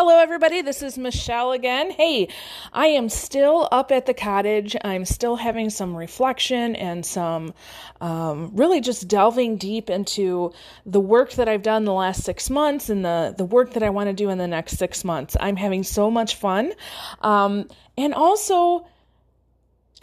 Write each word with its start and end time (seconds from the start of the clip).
Hello, 0.00 0.20
everybody. 0.20 0.62
This 0.62 0.80
is 0.80 0.96
Michelle 0.96 1.50
again. 1.50 1.90
Hey, 1.90 2.28
I 2.72 2.86
am 2.86 3.08
still 3.08 3.68
up 3.72 3.90
at 3.90 4.06
the 4.06 4.14
cottage. 4.14 4.76
I'm 4.84 5.04
still 5.04 5.34
having 5.34 5.70
some 5.70 5.96
reflection 5.96 6.76
and 6.76 7.04
some 7.04 7.52
um, 8.00 8.52
really 8.54 8.80
just 8.80 9.08
delving 9.08 9.56
deep 9.56 9.90
into 9.90 10.52
the 10.86 11.00
work 11.00 11.32
that 11.32 11.48
I've 11.48 11.64
done 11.64 11.84
the 11.84 11.92
last 11.92 12.22
six 12.22 12.48
months 12.48 12.88
and 12.88 13.04
the, 13.04 13.34
the 13.36 13.44
work 13.44 13.72
that 13.72 13.82
I 13.82 13.90
want 13.90 14.06
to 14.08 14.12
do 14.12 14.30
in 14.30 14.38
the 14.38 14.46
next 14.46 14.78
six 14.78 15.02
months. 15.02 15.36
I'm 15.40 15.56
having 15.56 15.82
so 15.82 16.12
much 16.12 16.36
fun. 16.36 16.74
Um, 17.22 17.68
and 17.96 18.14
also, 18.14 18.86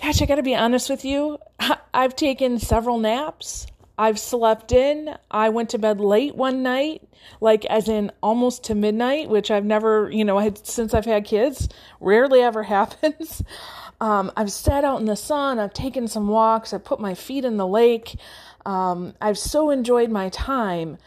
gosh, 0.03 0.21
I 0.21 0.25
got 0.25 0.35
to 0.35 0.43
be 0.43 0.55
honest 0.55 0.89
with 0.89 1.05
you, 1.05 1.37
I've 1.93 2.17
taken 2.17 2.59
several 2.59 2.97
naps. 2.97 3.65
I've 3.97 4.19
slept 4.19 4.71
in. 4.71 5.15
I 5.31 5.49
went 5.49 5.69
to 5.69 5.77
bed 5.77 5.99
late 5.99 6.35
one 6.35 6.63
night, 6.63 7.07
like 7.39 7.65
as 7.65 7.87
in 7.87 8.11
almost 8.21 8.65
to 8.65 8.75
midnight, 8.75 9.29
which 9.29 9.49
I've 9.51 9.65
never, 9.65 10.09
you 10.11 10.25
know, 10.25 10.37
I 10.37 10.43
had 10.43 10.65
since 10.65 10.93
I've 10.93 11.05
had 11.05 11.25
kids, 11.25 11.69
rarely 11.99 12.41
ever 12.41 12.63
happens. 12.77 13.43
Um, 14.01 14.31
I've 14.35 14.51
sat 14.51 14.83
out 14.83 14.99
in 14.99 15.05
the 15.05 15.15
sun. 15.15 15.59
I've 15.59 15.73
taken 15.73 16.07
some 16.07 16.27
walks. 16.27 16.73
I've 16.73 16.83
put 16.83 16.99
my 16.99 17.15
feet 17.15 17.45
in 17.45 17.57
the 17.57 17.67
lake. 17.67 18.17
Um, 18.65 19.13
I've 19.21 19.37
so 19.37 19.69
enjoyed 19.69 20.09
my 20.09 20.29
time. 20.29 20.97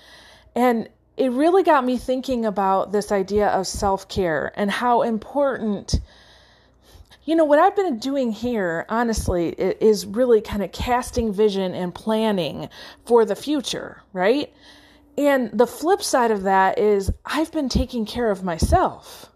And 0.55 0.88
it 1.16 1.32
really 1.32 1.62
got 1.62 1.84
me 1.84 1.98
thinking 1.98 2.46
about 2.46 2.93
this 2.93 3.12
idea 3.12 3.48
of 3.48 3.66
self 3.66 4.09
care 4.09 4.52
and 4.55 4.70
how 4.70 5.02
important 5.02 6.01
you 7.28 7.37
know, 7.37 7.45
what 7.45 7.59
I've 7.59 7.77
been 7.77 7.98
doing 7.98 8.32
here, 8.32 8.87
honestly, 8.88 9.50
is 9.50 10.06
really 10.06 10.41
kind 10.41 10.62
of 10.62 10.73
casting 10.73 11.30
vision 11.30 11.74
and 11.74 11.95
planning 11.95 12.70
for 13.04 13.27
the 13.27 13.37
future, 13.37 14.01
right? 14.14 14.51
And 15.18 15.51
the 15.52 15.66
flip 15.66 16.02
side 16.02 16.30
of 16.30 16.45
that 16.45 16.78
is 16.78 17.12
I've 17.27 17.52
been 17.52 17.68
taking 17.68 18.06
care 18.06 18.30
of 18.30 18.42
myself. 18.42 19.30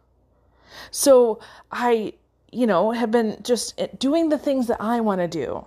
So 0.90 1.40
I, 1.70 2.14
you 2.50 2.66
know, 2.66 2.92
have 2.92 3.10
been 3.10 3.36
just 3.42 3.78
eh, 3.78 3.88
doing 3.98 4.30
the 4.30 4.38
things 4.38 4.68
that 4.68 4.80
I 4.80 5.00
want 5.00 5.20
to 5.20 5.28
do. 5.28 5.66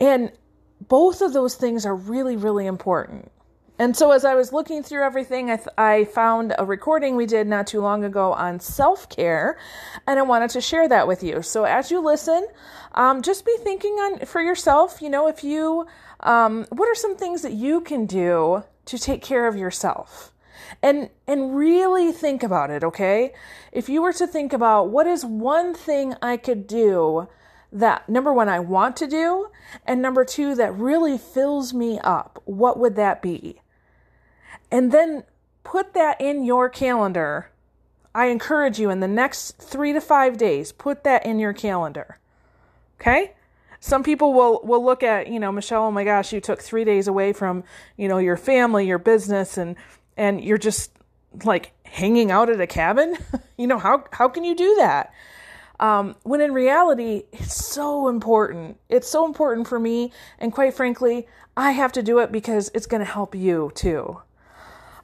And 0.00 0.32
both 0.80 1.20
of 1.20 1.34
those 1.34 1.56
things 1.56 1.84
are 1.84 1.94
really, 1.94 2.36
really 2.36 2.64
important. 2.64 3.30
And 3.82 3.96
so, 3.96 4.12
as 4.12 4.24
I 4.24 4.36
was 4.36 4.52
looking 4.52 4.84
through 4.84 5.02
everything, 5.02 5.50
I, 5.50 5.56
th- 5.56 5.68
I 5.76 6.04
found 6.04 6.54
a 6.56 6.64
recording 6.64 7.16
we 7.16 7.26
did 7.26 7.48
not 7.48 7.66
too 7.66 7.80
long 7.80 8.04
ago 8.04 8.32
on 8.32 8.60
self 8.60 9.08
care, 9.08 9.58
and 10.06 10.20
I 10.20 10.22
wanted 10.22 10.50
to 10.50 10.60
share 10.60 10.88
that 10.88 11.08
with 11.08 11.24
you. 11.24 11.42
So, 11.42 11.64
as 11.64 11.90
you 11.90 12.00
listen, 12.00 12.46
um, 12.92 13.22
just 13.22 13.44
be 13.44 13.56
thinking 13.58 13.90
on 13.94 14.20
for 14.20 14.40
yourself. 14.40 15.02
You 15.02 15.10
know, 15.10 15.26
if 15.26 15.42
you, 15.42 15.88
um, 16.20 16.64
what 16.70 16.88
are 16.88 16.94
some 16.94 17.16
things 17.16 17.42
that 17.42 17.54
you 17.54 17.80
can 17.80 18.06
do 18.06 18.62
to 18.84 18.98
take 18.98 19.20
care 19.20 19.48
of 19.48 19.56
yourself? 19.56 20.32
And 20.80 21.10
and 21.26 21.56
really 21.56 22.12
think 22.12 22.44
about 22.44 22.70
it. 22.70 22.84
Okay, 22.84 23.32
if 23.72 23.88
you 23.88 24.00
were 24.00 24.12
to 24.12 24.28
think 24.28 24.52
about 24.52 24.90
what 24.90 25.08
is 25.08 25.24
one 25.24 25.74
thing 25.74 26.14
I 26.22 26.36
could 26.36 26.68
do 26.68 27.26
that 27.72 28.08
number 28.08 28.32
one 28.32 28.48
I 28.48 28.60
want 28.60 28.96
to 28.98 29.08
do, 29.08 29.48
and 29.84 30.00
number 30.00 30.24
two 30.24 30.54
that 30.54 30.72
really 30.72 31.18
fills 31.18 31.74
me 31.74 31.98
up, 32.04 32.40
what 32.44 32.78
would 32.78 32.94
that 32.94 33.20
be? 33.20 33.58
And 34.72 34.90
then 34.90 35.22
put 35.62 35.92
that 35.94 36.20
in 36.20 36.44
your 36.44 36.68
calendar. 36.68 37.50
I 38.14 38.26
encourage 38.26 38.80
you 38.80 38.90
in 38.90 39.00
the 39.00 39.08
next 39.08 39.58
three 39.58 39.92
to 39.92 40.00
five 40.00 40.38
days, 40.38 40.72
put 40.72 41.04
that 41.04 41.24
in 41.24 41.38
your 41.38 41.52
calendar. 41.52 42.18
Okay? 43.00 43.34
Some 43.78 44.02
people 44.02 44.32
will, 44.32 44.60
will 44.64 44.84
look 44.84 45.02
at, 45.02 45.28
you 45.28 45.38
know, 45.38 45.52
Michelle, 45.52 45.84
oh 45.84 45.90
my 45.90 46.04
gosh, 46.04 46.32
you 46.32 46.40
took 46.40 46.60
three 46.60 46.84
days 46.84 47.06
away 47.06 47.32
from, 47.32 47.64
you 47.96 48.08
know, 48.08 48.18
your 48.18 48.36
family, 48.36 48.86
your 48.86 48.98
business, 48.98 49.58
and 49.58 49.76
and 50.16 50.44
you're 50.44 50.58
just 50.58 50.92
like 51.44 51.72
hanging 51.84 52.30
out 52.30 52.48
at 52.48 52.60
a 52.60 52.66
cabin. 52.66 53.16
you 53.56 53.66
know, 53.66 53.78
how 53.78 54.04
how 54.12 54.28
can 54.28 54.44
you 54.44 54.54
do 54.54 54.76
that? 54.76 55.12
Um, 55.80 56.14
when 56.22 56.40
in 56.40 56.52
reality, 56.52 57.24
it's 57.32 57.56
so 57.56 58.08
important. 58.08 58.78
It's 58.88 59.08
so 59.08 59.26
important 59.26 59.66
for 59.66 59.80
me, 59.80 60.12
and 60.38 60.52
quite 60.52 60.74
frankly, 60.74 61.26
I 61.56 61.72
have 61.72 61.92
to 61.92 62.02
do 62.02 62.20
it 62.20 62.30
because 62.30 62.70
it's 62.74 62.86
going 62.86 63.04
to 63.04 63.10
help 63.10 63.34
you 63.34 63.72
too. 63.74 64.22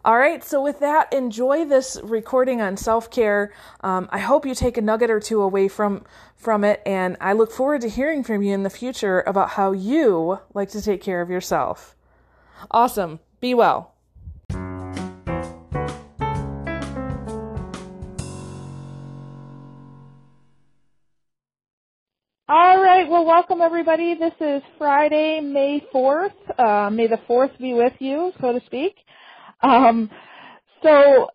All 0.05 0.17
right, 0.17 0.45
so 0.45 0.63
with 0.63 0.79
that, 0.79 1.13
enjoy 1.13 1.65
this 1.65 1.99
recording 2.05 2.61
on 2.61 2.77
self 2.77 3.11
care. 3.11 3.53
Um, 3.81 4.09
I 4.13 4.21
hope 4.21 4.47
you 4.47 4.55
take 4.55 4.77
a 4.77 4.81
nugget 4.81 5.11
or 5.11 5.19
two 5.19 5.43
away 5.43 5.67
from 5.67 6.05
from 6.37 6.63
it, 6.63 6.81
and 6.87 7.17
I 7.21 7.33
look 7.33 7.51
forward 7.51 7.81
to 7.81 7.89
hearing 7.89 8.23
from 8.23 8.43
you 8.43 8.55
in 8.55 8.63
the 8.63 8.71
future 8.71 9.25
about 9.27 9.51
how 9.51 9.73
you 9.73 10.39
like 10.55 10.71
to 10.71 10.81
take 10.81 11.03
care 11.03 11.21
of 11.21 11.31
yourself. 11.31 11.97
Awesome. 12.71 13.19
Be 13.41 13.55
well. 13.55 13.95
All 22.51 22.81
right. 22.81 23.07
Well, 23.09 23.27
welcome 23.27 23.61
everybody. 23.61 24.15
This 24.15 24.33
is 24.41 24.63
Friday, 24.79 25.41
May 25.41 25.85
4th. 25.93 26.31
Uh, 26.57 26.89
may 26.89 27.09
the 27.09 27.19
4th 27.29 27.59
be 27.59 27.75
with 27.75 27.95
you, 27.99 28.33
so 28.41 28.53
to 28.53 28.65
speak. 28.65 28.95
Um, 29.63 30.11
so 30.83 31.29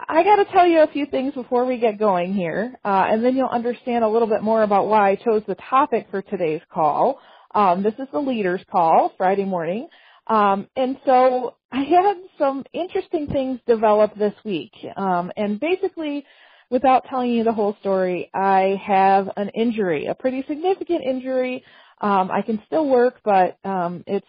I 0.00 0.24
got 0.24 0.36
to 0.36 0.46
tell 0.52 0.66
you 0.66 0.82
a 0.82 0.88
few 0.88 1.06
things 1.06 1.34
before 1.34 1.64
we 1.64 1.78
get 1.78 1.98
going 1.98 2.34
here, 2.34 2.76
uh, 2.84 3.06
and 3.10 3.24
then 3.24 3.36
you'll 3.36 3.48
understand 3.48 4.04
a 4.04 4.08
little 4.08 4.28
bit 4.28 4.42
more 4.42 4.62
about 4.62 4.88
why 4.88 5.10
I 5.10 5.16
chose 5.16 5.42
the 5.48 5.56
topic 5.70 6.08
for 6.10 6.22
today's 6.22 6.62
call. 6.72 7.20
Um, 7.54 7.82
this 7.82 7.94
is 7.98 8.08
the 8.12 8.18
leaders 8.20 8.60
call 8.70 9.12
Friday 9.18 9.44
morning, 9.44 9.88
um, 10.28 10.68
and 10.76 10.98
so 11.06 11.56
I 11.72 11.84
had 11.84 12.16
some 12.38 12.64
interesting 12.74 13.28
things 13.28 13.60
develop 13.66 14.16
this 14.18 14.34
week. 14.44 14.72
Um, 14.96 15.32
and 15.36 15.60
basically, 15.60 16.26
without 16.70 17.04
telling 17.08 17.30
you 17.30 17.44
the 17.44 17.52
whole 17.52 17.76
story, 17.80 18.30
I 18.34 18.80
have 18.86 19.30
an 19.36 19.50
injury, 19.50 20.06
a 20.06 20.14
pretty 20.14 20.44
significant 20.48 21.02
injury. 21.04 21.64
Um, 22.00 22.30
I 22.30 22.42
can 22.42 22.62
still 22.66 22.88
work, 22.88 23.20
but 23.24 23.58
um, 23.64 24.04
it's 24.06 24.26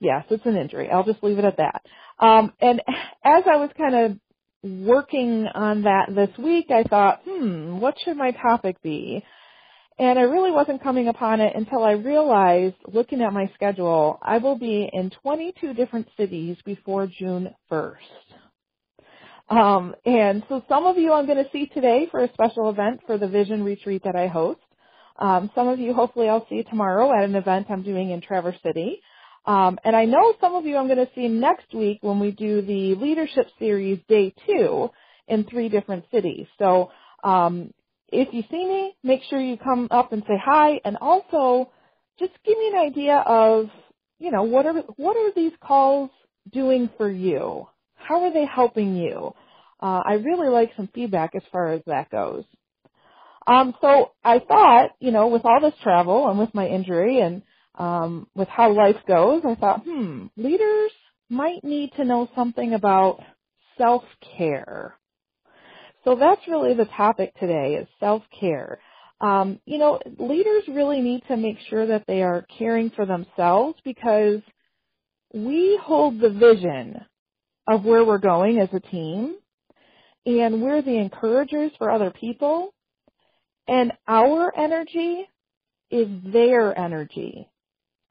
Yes, 0.00 0.24
it's 0.30 0.46
an 0.46 0.56
injury. 0.56 0.90
I'll 0.90 1.04
just 1.04 1.22
leave 1.22 1.38
it 1.38 1.44
at 1.46 1.58
that. 1.58 1.82
Um, 2.20 2.52
and 2.60 2.80
as 3.24 3.44
I 3.50 3.56
was 3.56 3.70
kind 3.78 3.94
of 3.94 4.18
working 4.62 5.46
on 5.54 5.82
that 5.82 6.08
this 6.14 6.36
week, 6.38 6.66
I 6.70 6.84
thought, 6.84 7.22
hmm, 7.26 7.78
what 7.80 7.94
should 8.04 8.16
my 8.16 8.32
topic 8.32 8.82
be? 8.82 9.24
And 9.98 10.18
I 10.18 10.22
really 10.22 10.50
wasn't 10.52 10.82
coming 10.82 11.08
upon 11.08 11.40
it 11.40 11.54
until 11.56 11.84
I 11.84 11.92
realized, 11.92 12.76
looking 12.92 13.22
at 13.22 13.32
my 13.32 13.50
schedule, 13.54 14.18
I 14.22 14.38
will 14.38 14.58
be 14.58 14.88
in 14.92 15.10
22 15.22 15.74
different 15.74 16.08
cities 16.18 16.56
before 16.64 17.06
June 17.06 17.54
1st. 17.70 17.96
Um, 19.48 19.94
and 20.06 20.42
so 20.48 20.62
some 20.68 20.86
of 20.86 20.96
you 20.98 21.12
I'm 21.12 21.26
going 21.26 21.44
to 21.44 21.50
see 21.52 21.66
today 21.66 22.08
for 22.10 22.24
a 22.24 22.32
special 22.32 22.70
event 22.70 23.00
for 23.06 23.18
the 23.18 23.28
Vision 23.28 23.64
Retreat 23.64 24.02
that 24.04 24.16
I 24.16 24.26
host. 24.28 24.60
Um, 25.18 25.50
some 25.54 25.68
of 25.68 25.78
you 25.78 25.94
hopefully 25.94 26.28
I'll 26.28 26.46
see 26.48 26.62
tomorrow 26.64 27.12
at 27.16 27.24
an 27.28 27.36
event 27.36 27.66
I'm 27.70 27.82
doing 27.82 28.10
in 28.10 28.22
Traverse 28.22 28.56
City. 28.64 29.00
Um, 29.46 29.78
and 29.84 29.96
I 29.96 30.04
know 30.06 30.34
some 30.40 30.54
of 30.54 30.66
you 30.66 30.76
I'm 30.76 30.86
going 30.88 31.04
to 31.04 31.12
see 31.14 31.28
next 31.28 31.74
week 31.74 31.98
when 32.02 32.20
we 32.20 32.32
do 32.32 32.62
the 32.62 32.94
leadership 32.96 33.48
series 33.58 34.00
day 34.08 34.34
two 34.46 34.90
in 35.28 35.44
three 35.44 35.68
different 35.68 36.04
cities. 36.12 36.46
So 36.58 36.90
um, 37.24 37.72
if 38.08 38.32
you 38.34 38.42
see 38.50 38.64
me, 38.66 38.96
make 39.02 39.22
sure 39.30 39.40
you 39.40 39.56
come 39.56 39.88
up 39.90 40.12
and 40.12 40.22
say 40.28 40.36
hi, 40.42 40.80
and 40.84 40.98
also 41.00 41.72
just 42.18 42.32
give 42.44 42.58
me 42.58 42.68
an 42.74 42.78
idea 42.88 43.16
of 43.18 43.70
you 44.18 44.30
know 44.30 44.42
what 44.44 44.66
are 44.66 44.74
what 44.96 45.16
are 45.16 45.32
these 45.34 45.52
calls 45.62 46.10
doing 46.52 46.90
for 46.98 47.10
you? 47.10 47.66
How 47.96 48.24
are 48.24 48.32
they 48.32 48.46
helping 48.46 48.96
you? 48.96 49.34
Uh, 49.82 50.02
I 50.06 50.14
really 50.14 50.48
like 50.48 50.72
some 50.76 50.88
feedback 50.94 51.34
as 51.34 51.42
far 51.52 51.72
as 51.72 51.82
that 51.86 52.10
goes. 52.10 52.44
Um, 53.46 53.74
so 53.80 54.12
I 54.24 54.38
thought, 54.40 54.90
you 55.00 55.10
know, 55.12 55.28
with 55.28 55.44
all 55.44 55.60
this 55.60 55.74
travel 55.82 56.28
and 56.28 56.38
with 56.38 56.54
my 56.54 56.68
injury 56.68 57.20
and 57.20 57.42
um, 57.80 58.26
with 58.34 58.48
how 58.48 58.70
life 58.72 58.98
goes, 59.08 59.40
I 59.46 59.54
thought, 59.54 59.84
hmm, 59.84 60.26
leaders 60.36 60.92
might 61.30 61.64
need 61.64 61.92
to 61.96 62.04
know 62.04 62.28
something 62.36 62.74
about 62.74 63.20
self-care. 63.78 64.94
So 66.04 66.14
that's 66.14 66.46
really 66.46 66.74
the 66.74 66.84
topic 66.84 67.32
today 67.40 67.78
is 67.80 67.88
self-care. 67.98 68.80
Um, 69.22 69.60
you 69.64 69.78
know, 69.78 69.98
leaders 70.18 70.64
really 70.68 71.00
need 71.00 71.22
to 71.28 71.38
make 71.38 71.56
sure 71.70 71.86
that 71.86 72.04
they 72.06 72.22
are 72.22 72.44
caring 72.58 72.90
for 72.90 73.06
themselves 73.06 73.78
because 73.82 74.40
we 75.32 75.80
hold 75.82 76.20
the 76.20 76.30
vision 76.30 77.00
of 77.66 77.84
where 77.86 78.04
we're 78.04 78.18
going 78.18 78.58
as 78.58 78.68
a 78.74 78.80
team 78.80 79.36
and 80.26 80.60
we're 80.60 80.82
the 80.82 80.98
encouragers 80.98 81.72
for 81.78 81.90
other 81.90 82.10
people 82.10 82.74
and 83.66 83.92
our 84.06 84.54
energy 84.54 85.26
is 85.90 86.08
their 86.24 86.78
energy. 86.78 87.49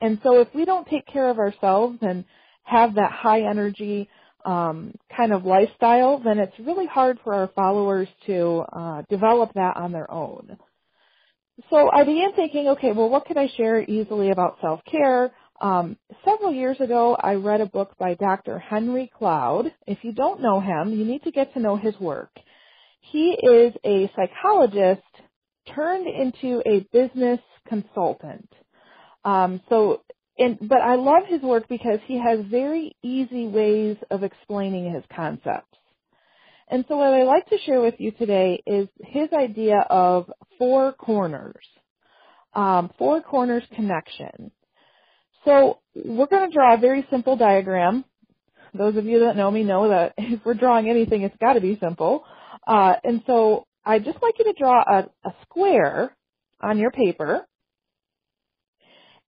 And 0.01 0.19
so 0.23 0.39
if 0.41 0.47
we 0.53 0.65
don't 0.65 0.87
take 0.87 1.05
care 1.07 1.29
of 1.29 1.39
ourselves 1.39 1.97
and 2.01 2.25
have 2.63 2.95
that 2.95 3.11
high 3.11 3.41
energy 3.41 4.09
um, 4.45 4.93
kind 5.15 5.33
of 5.33 5.45
lifestyle, 5.45 6.19
then 6.19 6.39
it's 6.39 6.57
really 6.59 6.85
hard 6.85 7.19
for 7.23 7.33
our 7.33 7.49
followers 7.49 8.07
to 8.27 8.63
uh, 8.71 9.01
develop 9.09 9.53
that 9.55 9.75
on 9.75 9.91
their 9.91 10.09
own. 10.09 10.57
So 11.69 11.89
I 11.91 12.03
began 12.03 12.33
thinking, 12.33 12.69
okay, 12.69 12.93
well, 12.93 13.09
what 13.09 13.25
can 13.25 13.37
I 13.37 13.49
share 13.57 13.81
easily 13.83 14.31
about 14.31 14.57
self-care? 14.61 15.31
Um, 15.59 15.97
several 16.23 16.53
years 16.53 16.79
ago, 16.79 17.17
I 17.19 17.33
read 17.33 17.59
a 17.59 17.65
book 17.65 17.95
by 17.99 18.13
Dr. 18.13 18.59
Henry 18.59 19.11
Cloud. 19.17 19.73
If 19.85 19.99
you 20.03 20.13
don't 20.13 20.41
know 20.41 20.61
him, 20.61 20.93
you 20.93 21.03
need 21.03 21.23
to 21.23 21.31
get 21.31 21.53
to 21.53 21.59
know 21.59 21.75
his 21.75 21.99
work. 21.99 22.31
He 23.01 23.31
is 23.31 23.73
a 23.83 24.09
psychologist 24.15 25.01
turned 25.75 26.07
into 26.07 26.61
a 26.65 26.87
business 26.93 27.39
consultant. 27.67 28.47
Um, 29.25 29.61
so, 29.69 30.01
and, 30.37 30.57
but 30.61 30.81
I 30.81 30.95
love 30.95 31.23
his 31.27 31.41
work 31.41 31.67
because 31.67 31.99
he 32.05 32.19
has 32.19 32.45
very 32.49 32.95
easy 33.03 33.47
ways 33.47 33.97
of 34.09 34.23
explaining 34.23 34.93
his 34.93 35.03
concepts. 35.15 35.65
And 36.69 36.85
so 36.87 36.97
what 36.97 37.13
I'd 37.13 37.23
like 37.23 37.47
to 37.49 37.57
share 37.65 37.81
with 37.81 37.95
you 37.97 38.11
today 38.11 38.61
is 38.65 38.87
his 39.03 39.29
idea 39.33 39.79
of 39.89 40.31
four 40.57 40.93
corners, 40.93 41.65
um, 42.53 42.91
four 42.97 43.21
corners 43.21 43.63
connection. 43.75 44.51
So 45.45 45.79
we're 45.95 46.27
going 46.27 46.49
to 46.49 46.53
draw 46.53 46.75
a 46.75 46.79
very 46.79 47.07
simple 47.09 47.35
diagram. 47.37 48.05
Those 48.73 48.97
of 48.97 49.05
you 49.05 49.21
that 49.21 49.35
know 49.35 49.49
me 49.49 49.63
know 49.63 49.89
that 49.89 50.13
if 50.17 50.41
we're 50.45 50.53
drawing 50.53 50.89
anything, 50.89 51.23
it's 51.23 51.35
got 51.41 51.53
to 51.53 51.61
be 51.61 51.77
simple. 51.81 52.23
Uh, 52.67 52.93
and 53.03 53.23
so 53.25 53.65
I'd 53.83 54.05
just 54.05 54.21
like 54.21 54.35
you 54.37 54.45
to 54.45 54.53
draw 54.57 54.81
a, 54.81 55.09
a 55.27 55.33
square 55.43 56.15
on 56.61 56.77
your 56.77 56.91
paper. 56.91 57.47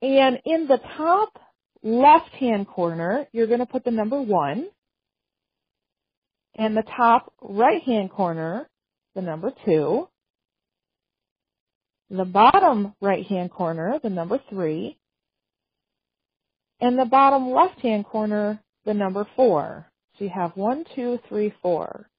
And 0.02 0.40
in 0.46 0.68
the 0.68 0.80
top 0.98 1.40
left-hand 1.84 2.68
corner, 2.68 3.28
you're 3.32 3.48
going 3.48 3.60
to 3.60 3.66
put 3.66 3.84
the 3.84 3.92
number 3.92 4.22
one. 4.22 4.68
And 6.56 6.76
the 6.76 6.84
top 6.84 7.34
right-hand 7.42 8.12
corner, 8.12 8.70
the 9.16 9.22
number 9.22 9.52
two. 9.66 10.08
The 12.10 12.26
bottom 12.26 12.94
right-hand 13.00 13.52
corner, 13.52 14.00
the 14.04 14.10
number 14.10 14.40
three 14.50 14.98
and 16.82 16.98
the 16.98 17.06
bottom 17.06 17.52
left-hand 17.52 18.06
corner, 18.06 18.60
the 18.86 18.94
number 18.94 19.26
four. 19.36 19.86
So 20.18 20.26
you 20.26 20.32
have 20.32 20.52
one, 20.56 20.84
two, 20.96 21.20
three, 21.30 21.54
four. 21.62 22.10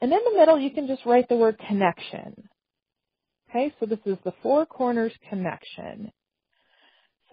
And 0.00 0.12
in 0.12 0.18
the 0.18 0.38
middle, 0.38 0.58
you 0.58 0.70
can 0.70 0.88
just 0.88 1.06
write 1.06 1.28
the 1.28 1.36
word 1.36 1.58
connection. 1.68 2.48
Okay, 3.48 3.72
so 3.78 3.86
this 3.86 4.00
is 4.04 4.18
the 4.24 4.34
four 4.42 4.66
corners 4.66 5.12
connection. 5.30 6.10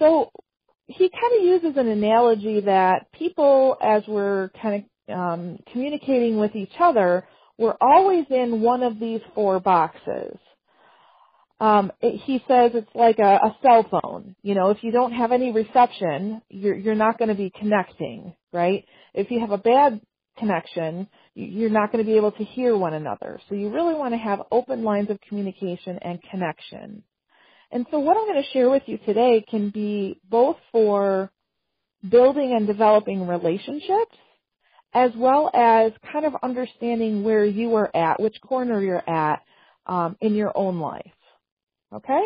So 0.01 0.31
he 0.88 1.09
kind 1.09 1.39
of 1.39 1.45
uses 1.45 1.77
an 1.77 1.88
analogy 1.88 2.62
that 2.62 3.12
people, 3.13 3.77
as 3.81 4.03
we're 4.07 4.50
kind 4.62 4.86
of 5.09 5.15
um, 5.15 5.59
communicating 5.71 6.39
with 6.39 6.56
each 6.56 6.74
other, 6.80 7.27
we're 7.57 7.77
always 7.80 8.25
in 8.30 8.62
one 8.62 8.83
of 8.83 9.00
these 9.00 9.21
four 9.36 9.59
boxes 9.62 10.38
um, 11.62 11.92
it, 12.01 12.19
he 12.25 12.44
says 12.48 12.71
it's 12.74 12.89
like 12.95 13.19
a, 13.19 13.36
a 13.36 13.57
cell 13.62 13.86
phone. 13.89 14.36
You 14.42 14.56
know, 14.56 14.71
if 14.71 14.83
you 14.83 14.92
don't 14.92 15.13
have 15.13 15.31
any 15.31 15.51
reception, 15.51 16.42
you're, 16.50 16.75
you're 16.75 16.95
not 16.95 17.19
going 17.19 17.30
to 17.30 17.36
be 17.36 17.51
connecting, 17.57 18.33
right? 18.51 18.83
If 19.13 19.30
you 19.30 19.39
have 19.42 19.51
a 19.51 19.59
bad 19.59 20.01
connection, 20.39 21.07
you're 21.36 21.69
not 21.69 21.92
going 21.92 22.04
to 22.04 22.12
be 22.12 22.18
able 22.18 22.31
to 22.31 22.44
hear 22.44 22.75
one 22.75 22.95
another. 22.95 23.39
So 23.47 23.54
you 23.54 23.69
really 23.69 23.94
want 23.94 24.15
to 24.15 24.18
have 24.18 24.42
open 24.51 24.83
lines 24.83 25.12
of 25.12 25.19
communication 25.30 26.00
and 26.01 26.19
connection. 26.31 27.04
And 27.71 27.85
so 27.89 28.00
what 28.00 28.18
I'm 28.18 28.27
going 28.27 28.44
to 28.44 28.50
share 28.51 28.69
with 28.69 28.83
you 28.85 28.97
today 29.00 29.44
can 29.50 29.69
be 29.69 30.19
both 30.29 30.57
for 30.71 31.31
building 32.07 32.53
and 32.56 32.68
developing 32.68 33.27
relationships 33.27 34.15
as 34.94 35.12
well 35.15 35.50
as 35.53 35.94
kind 36.12 36.25
of 36.25 36.33
understanding 36.44 37.23
where 37.23 37.45
you 37.45 37.75
are 37.75 37.95
at, 37.95 38.19
which 38.19 38.35
corner 38.41 38.81
you're 38.81 39.09
at 39.09 39.41
um, 39.85 40.18
in 40.19 40.35
your 40.35 40.51
own 40.56 40.79
life. 40.79 41.06
Okay? 41.94 42.21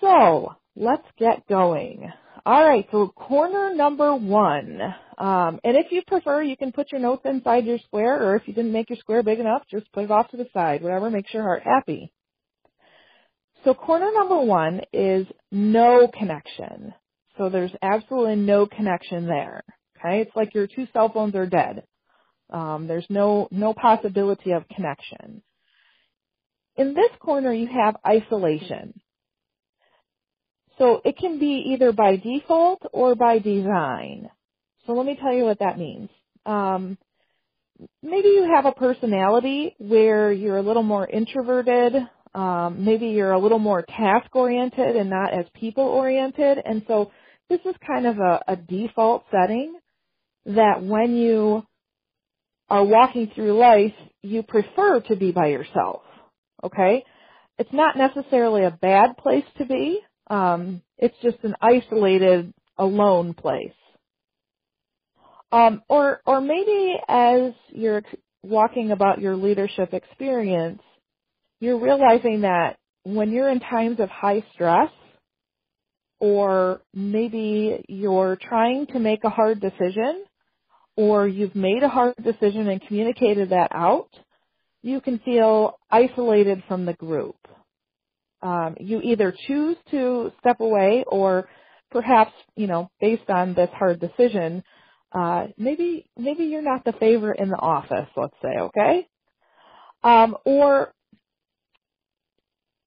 So, 0.00 0.54
let's 0.74 1.06
get 1.18 1.46
going. 1.46 2.10
Alright, 2.44 2.88
so 2.92 3.08
corner 3.08 3.74
number 3.74 4.14
one. 4.14 4.80
Um, 5.18 5.60
and 5.64 5.76
if 5.76 5.86
you 5.90 6.02
prefer, 6.06 6.42
you 6.42 6.56
can 6.56 6.72
put 6.72 6.92
your 6.92 7.00
notes 7.00 7.22
inside 7.24 7.64
your 7.66 7.78
square, 7.78 8.22
or 8.22 8.36
if 8.36 8.46
you 8.46 8.54
didn't 8.54 8.72
make 8.72 8.90
your 8.90 8.98
square 8.98 9.22
big 9.22 9.40
enough, 9.40 9.62
just 9.70 9.90
put 9.92 10.04
it 10.04 10.10
off 10.10 10.30
to 10.30 10.36
the 10.36 10.46
side. 10.52 10.82
Whatever 10.82 11.10
makes 11.10 11.32
your 11.32 11.42
heart 11.42 11.62
happy. 11.64 12.12
So 13.66 13.74
corner 13.74 14.12
number 14.14 14.40
one 14.40 14.82
is 14.94 15.26
no 15.52 16.08
connection. 16.08 16.94
So 17.38 17.50
there's 17.50 17.72
absolutely 17.82 18.36
no 18.36 18.66
connection 18.66 19.26
there. 19.26 19.64
Okay, 19.98 20.22
it's 20.22 20.36
like 20.36 20.54
your 20.54 20.68
two 20.68 20.88
cell 20.94 21.10
phones 21.12 21.36
are 21.36 21.48
dead. 21.48 21.84
Um, 22.50 22.86
there's 22.88 23.06
no 23.10 23.48
no 23.50 23.74
possibility 23.74 24.52
of 24.52 24.68
connection. 24.68 25.42
In 26.76 26.94
this 26.94 27.10
corner, 27.20 27.52
you 27.52 27.68
have 27.68 27.96
isolation. 28.06 29.00
So 30.78 31.02
it 31.04 31.18
can 31.18 31.40
be 31.40 31.72
either 31.72 31.92
by 31.92 32.16
default 32.16 32.82
or 32.92 33.16
by 33.16 33.40
design. 33.40 34.30
So 34.86 34.92
let 34.92 35.06
me 35.06 35.18
tell 35.20 35.34
you 35.34 35.44
what 35.44 35.58
that 35.60 35.78
means. 35.78 36.10
Um, 36.46 36.98
maybe 38.02 38.28
you 38.28 38.52
have 38.54 38.66
a 38.66 38.72
personality 38.72 39.74
where 39.78 40.32
you're 40.32 40.58
a 40.58 40.62
little 40.62 40.84
more 40.84 41.06
introverted. 41.08 41.94
Um, 42.36 42.84
maybe 42.84 43.06
you're 43.08 43.32
a 43.32 43.40
little 43.40 43.58
more 43.58 43.82
task 43.82 44.34
oriented 44.34 44.94
and 44.96 45.10
not 45.10 45.32
as 45.32 45.46
people 45.54 45.84
oriented. 45.84 46.58
And 46.64 46.82
so 46.86 47.10
this 47.48 47.60
is 47.64 47.74
kind 47.86 48.06
of 48.06 48.18
a, 48.18 48.42
a 48.46 48.56
default 48.56 49.24
setting 49.30 49.74
that 50.44 50.82
when 50.82 51.16
you 51.16 51.66
are 52.68 52.84
walking 52.84 53.32
through 53.34 53.58
life, 53.58 53.94
you 54.22 54.42
prefer 54.42 55.00
to 55.08 55.16
be 55.16 55.32
by 55.32 55.46
yourself 55.46 56.02
okay? 56.64 57.04
It's 57.58 57.72
not 57.72 57.96
necessarily 57.96 58.64
a 58.64 58.70
bad 58.70 59.16
place 59.16 59.44
to 59.58 59.64
be. 59.64 60.00
Um, 60.28 60.82
it's 60.98 61.16
just 61.22 61.38
an 61.42 61.54
isolated, 61.60 62.52
alone 62.78 63.34
place. 63.34 63.72
Um, 65.52 65.82
or, 65.88 66.20
or 66.26 66.40
maybe 66.40 66.96
as 67.08 67.52
you're 67.68 68.02
walking 68.42 68.90
about 68.90 69.20
your 69.20 69.36
leadership 69.36 69.94
experience, 69.94 70.82
you're 71.60 71.80
realizing 71.80 72.42
that 72.42 72.76
when 73.04 73.30
you're 73.30 73.48
in 73.48 73.60
times 73.60 74.00
of 74.00 74.08
high 74.08 74.44
stress, 74.54 74.90
or 76.18 76.80
maybe 76.94 77.84
you're 77.88 78.36
trying 78.40 78.86
to 78.88 78.98
make 78.98 79.24
a 79.24 79.30
hard 79.30 79.60
decision, 79.60 80.24
or 80.96 81.28
you've 81.28 81.54
made 81.54 81.82
a 81.82 81.88
hard 81.88 82.14
decision 82.22 82.68
and 82.68 82.80
communicated 82.86 83.50
that 83.50 83.70
out, 83.72 84.08
you 84.82 85.00
can 85.00 85.18
feel 85.20 85.78
isolated 85.90 86.62
from 86.68 86.86
the 86.86 86.94
group. 86.94 87.36
Um, 88.42 88.76
you 88.80 89.00
either 89.02 89.34
choose 89.46 89.76
to 89.90 90.32
step 90.40 90.60
away 90.60 91.04
or 91.06 91.48
perhaps, 91.90 92.32
you 92.56 92.66
know, 92.66 92.90
based 93.00 93.28
on 93.28 93.54
this 93.54 93.70
hard 93.72 94.00
decision, 94.00 94.62
uh, 95.12 95.46
maybe, 95.56 96.06
maybe 96.16 96.44
you're 96.44 96.62
not 96.62 96.84
the 96.84 96.92
favorite 96.92 97.40
in 97.40 97.48
the 97.48 97.56
office, 97.56 98.08
let's 98.16 98.36
say, 98.42 98.58
okay? 98.60 99.08
Um, 100.02 100.36
or, 100.44 100.92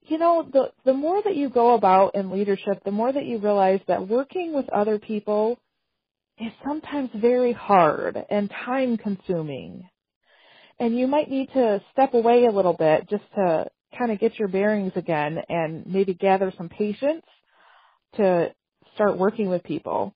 you 0.10 0.18
know, 0.18 0.48
the, 0.52 0.72
the 0.86 0.94
more 0.94 1.22
that 1.24 1.36
you 1.36 1.50
go 1.50 1.74
about 1.74 2.16
in 2.16 2.32
leadership, 2.32 2.84
the 2.86 2.92
more 2.92 3.12
that 3.12 3.26
you 3.26 3.40
realize 3.40 3.82
that 3.88 4.08
working 4.08 4.54
with 4.54 4.70
other 4.70 5.00
people 5.00 5.60
is 6.40 6.52
sometimes 6.66 7.10
very 7.16 7.54
hard 7.54 8.18
and 8.30 8.50
time 8.66 8.98
consuming 8.98 9.90
and 10.80 10.98
you 10.98 11.08
might 11.08 11.30
need 11.30 11.52
to 11.54 11.82
step 11.92 12.14
away 12.14 12.46
a 12.46 12.52
little 12.52 12.74
bit 12.74 13.10
just 13.10 13.24
to 13.36 13.68
kind 13.98 14.12
of 14.12 14.20
get 14.20 14.40
your 14.40 14.48
bearings 14.48 14.94
again 14.96 15.38
and 15.50 15.86
maybe 15.86 16.14
gather 16.14 16.54
some 16.58 16.70
patience 16.70 17.26
to 18.16 18.54
start 18.96 19.18
working 19.18 19.50
with 19.50 19.64
people. 19.64 20.16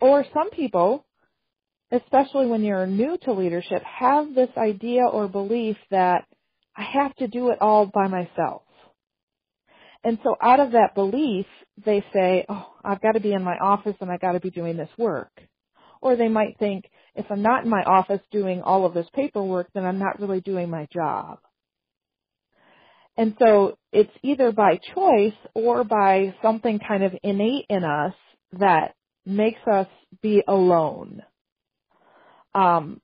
Or 0.00 0.24
some 0.34 0.50
people, 0.50 1.06
especially 1.90 2.46
when 2.46 2.62
you're 2.62 2.86
new 2.86 3.16
to 3.22 3.32
leadership, 3.32 3.82
have 3.82 4.34
this 4.34 4.50
idea 4.56 5.06
or 5.06 5.28
belief 5.28 5.76
that 5.90 6.26
I 6.76 6.82
have 6.82 7.14
to 7.16 7.28
do 7.28 7.50
it 7.50 7.58
all 7.60 7.86
by 7.86 8.08
myself. 8.08 8.62
And 10.04 10.18
so 10.22 10.36
out 10.40 10.60
of 10.60 10.72
that 10.72 10.94
belief, 10.94 11.46
they 11.84 12.04
say, 12.12 12.44
oh, 12.48 12.74
I've 12.84 13.02
got 13.02 13.12
to 13.12 13.20
be 13.20 13.32
in 13.32 13.42
my 13.42 13.56
office 13.58 13.96
and 14.00 14.10
I've 14.10 14.20
got 14.20 14.32
to 14.32 14.40
be 14.40 14.50
doing 14.50 14.76
this 14.76 14.90
work. 14.98 15.32
Or 16.00 16.16
they 16.16 16.28
might 16.28 16.58
think, 16.58 16.84
if 17.14 17.26
I'm 17.30 17.42
not 17.42 17.64
in 17.64 17.70
my 17.70 17.82
office 17.82 18.20
doing 18.30 18.62
all 18.62 18.86
of 18.86 18.94
this 18.94 19.06
paperwork, 19.14 19.68
then 19.74 19.84
I'm 19.84 19.98
not 19.98 20.20
really 20.20 20.40
doing 20.40 20.70
my 20.70 20.86
job. 20.92 21.38
And 23.16 23.34
so 23.38 23.78
it's 23.92 24.12
either 24.22 24.52
by 24.52 24.78
choice 24.94 25.34
or 25.54 25.84
by 25.84 26.34
something 26.42 26.78
kind 26.86 27.02
of 27.02 27.12
innate 27.22 27.64
in 27.70 27.82
us 27.82 28.14
that 28.58 28.94
makes 29.24 29.60
us 29.70 29.88
be 30.22 30.42
alone. 30.46 31.22
Um, 32.54 33.00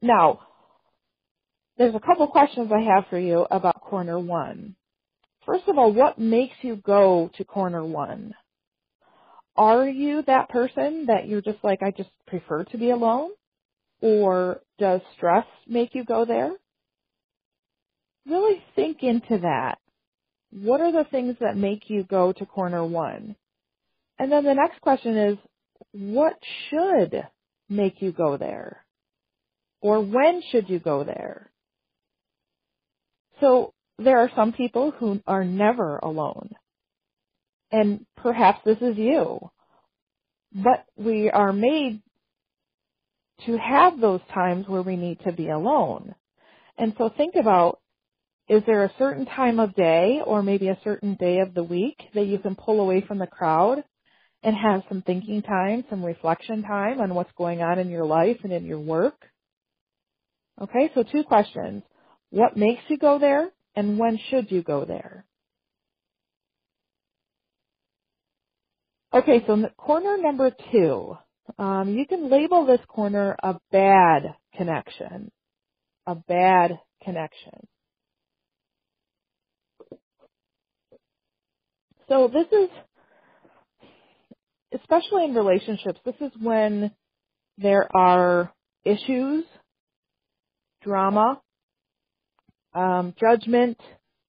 now, 0.00 0.40
there's 1.78 1.94
a 1.94 2.00
couple 2.00 2.26
questions 2.28 2.70
I 2.72 2.80
have 2.80 3.04
for 3.10 3.18
you 3.18 3.46
about 3.50 3.80
corner 3.80 4.18
one. 4.18 4.76
First 5.44 5.64
of 5.68 5.78
all, 5.78 5.92
what 5.92 6.18
makes 6.18 6.56
you 6.62 6.76
go 6.76 7.30
to 7.36 7.44
corner 7.44 7.84
one? 7.84 8.34
Are 9.56 9.88
you 9.88 10.22
that 10.26 10.48
person 10.48 11.06
that 11.06 11.28
you're 11.28 11.42
just 11.42 11.62
like, 11.62 11.82
I 11.82 11.90
just 11.90 12.10
prefer 12.26 12.64
to 12.64 12.78
be 12.78 12.90
alone? 12.90 13.30
Or 14.00 14.60
does 14.78 15.00
stress 15.16 15.46
make 15.66 15.94
you 15.94 16.04
go 16.04 16.24
there? 16.24 16.52
Really 18.26 18.62
think 18.74 19.02
into 19.02 19.38
that. 19.38 19.78
What 20.50 20.80
are 20.80 20.92
the 20.92 21.08
things 21.10 21.36
that 21.40 21.56
make 21.56 21.88
you 21.88 22.02
go 22.04 22.32
to 22.32 22.46
corner 22.46 22.84
one? 22.84 23.36
And 24.18 24.32
then 24.32 24.44
the 24.44 24.54
next 24.54 24.80
question 24.80 25.16
is, 25.16 25.38
what 25.92 26.34
should 26.68 27.26
make 27.68 28.02
you 28.02 28.12
go 28.12 28.36
there? 28.36 28.84
Or 29.80 30.00
when 30.00 30.42
should 30.50 30.68
you 30.68 30.78
go 30.78 31.04
there? 31.04 31.50
So 33.40 33.72
there 33.98 34.18
are 34.18 34.30
some 34.36 34.52
people 34.52 34.92
who 34.92 35.20
are 35.26 35.44
never 35.44 35.98
alone. 35.98 36.50
And 37.70 38.06
perhaps 38.16 38.60
this 38.64 38.78
is 38.80 38.96
you. 38.96 39.40
But 40.52 40.84
we 40.96 41.30
are 41.30 41.52
made 41.52 42.02
to 43.46 43.58
have 43.58 44.00
those 44.00 44.20
times 44.32 44.66
where 44.66 44.82
we 44.82 44.96
need 44.96 45.20
to 45.20 45.32
be 45.32 45.48
alone. 45.48 46.14
And 46.78 46.94
so 46.96 47.10
think 47.14 47.34
about, 47.34 47.80
is 48.48 48.62
there 48.66 48.84
a 48.84 48.92
certain 48.98 49.26
time 49.26 49.58
of 49.58 49.74
day 49.74 50.20
or 50.24 50.42
maybe 50.42 50.68
a 50.68 50.78
certain 50.84 51.16
day 51.16 51.40
of 51.40 51.52
the 51.52 51.64
week 51.64 51.98
that 52.14 52.26
you 52.26 52.38
can 52.38 52.54
pull 52.54 52.80
away 52.80 53.02
from 53.06 53.18
the 53.18 53.26
crowd 53.26 53.82
and 54.42 54.56
have 54.56 54.84
some 54.88 55.02
thinking 55.02 55.42
time, 55.42 55.84
some 55.90 56.04
reflection 56.04 56.62
time 56.62 57.00
on 57.00 57.14
what's 57.14 57.32
going 57.36 57.60
on 57.60 57.78
in 57.78 57.90
your 57.90 58.06
life 58.06 58.38
and 58.44 58.52
in 58.52 58.64
your 58.64 58.78
work? 58.80 59.16
Okay, 60.60 60.90
so 60.94 61.02
two 61.02 61.24
questions. 61.24 61.82
What 62.36 62.56
makes 62.58 62.82
you 62.88 62.98
go 62.98 63.18
there 63.18 63.50
and 63.76 63.98
when 63.98 64.20
should 64.30 64.52
you 64.52 64.62
go 64.62 64.84
there? 64.84 65.26
Okay, 69.14 69.42
so 69.46 69.64
corner 69.78 70.18
number 70.18 70.52
two. 70.72 71.16
Um, 71.58 71.94
you 71.98 72.06
can 72.06 72.30
label 72.30 72.66
this 72.66 72.80
corner 72.88 73.36
a 73.42 73.56
bad 73.72 74.34
connection. 74.56 75.32
A 76.06 76.16
bad 76.16 76.78
connection. 77.04 77.66
So 82.08 82.28
this 82.32 82.46
is, 82.52 82.70
especially 84.80 85.24
in 85.26 85.34
relationships, 85.34 86.00
this 86.04 86.16
is 86.20 86.32
when 86.40 86.92
there 87.58 87.88
are 87.96 88.52
issues, 88.84 89.44
drama, 90.82 91.40
um, 92.76 93.14
judgment, 93.18 93.80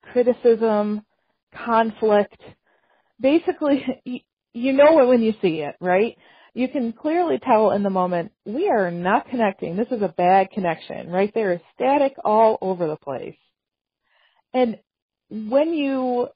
criticism, 0.02 1.04
conflict. 1.54 2.42
Basically, 3.20 3.84
you 4.54 4.74
know 4.74 5.02
it 5.02 5.08
when 5.08 5.22
you 5.22 5.34
see 5.42 5.60
it, 5.62 5.76
right? 5.82 6.18
You 6.54 6.68
can 6.70 6.94
clearly 6.94 7.40
tell 7.40 7.72
in 7.72 7.84
the 7.84 7.90
moment, 7.92 8.32
we 8.46 8.68
are 8.70 8.90
not 8.90 9.30
connecting. 9.30 9.76
This 9.76 9.92
is 9.92 10.02
a 10.02 10.08
bad 10.18 10.50
connection, 10.50 11.10
right? 11.12 11.32
There 11.34 11.54
is 11.54 11.60
static 11.76 12.16
all 12.26 12.58
over 12.62 12.88
the 12.88 12.96
place. 12.96 13.36
And 14.54 14.80
when 15.30 15.74
you 15.74 16.30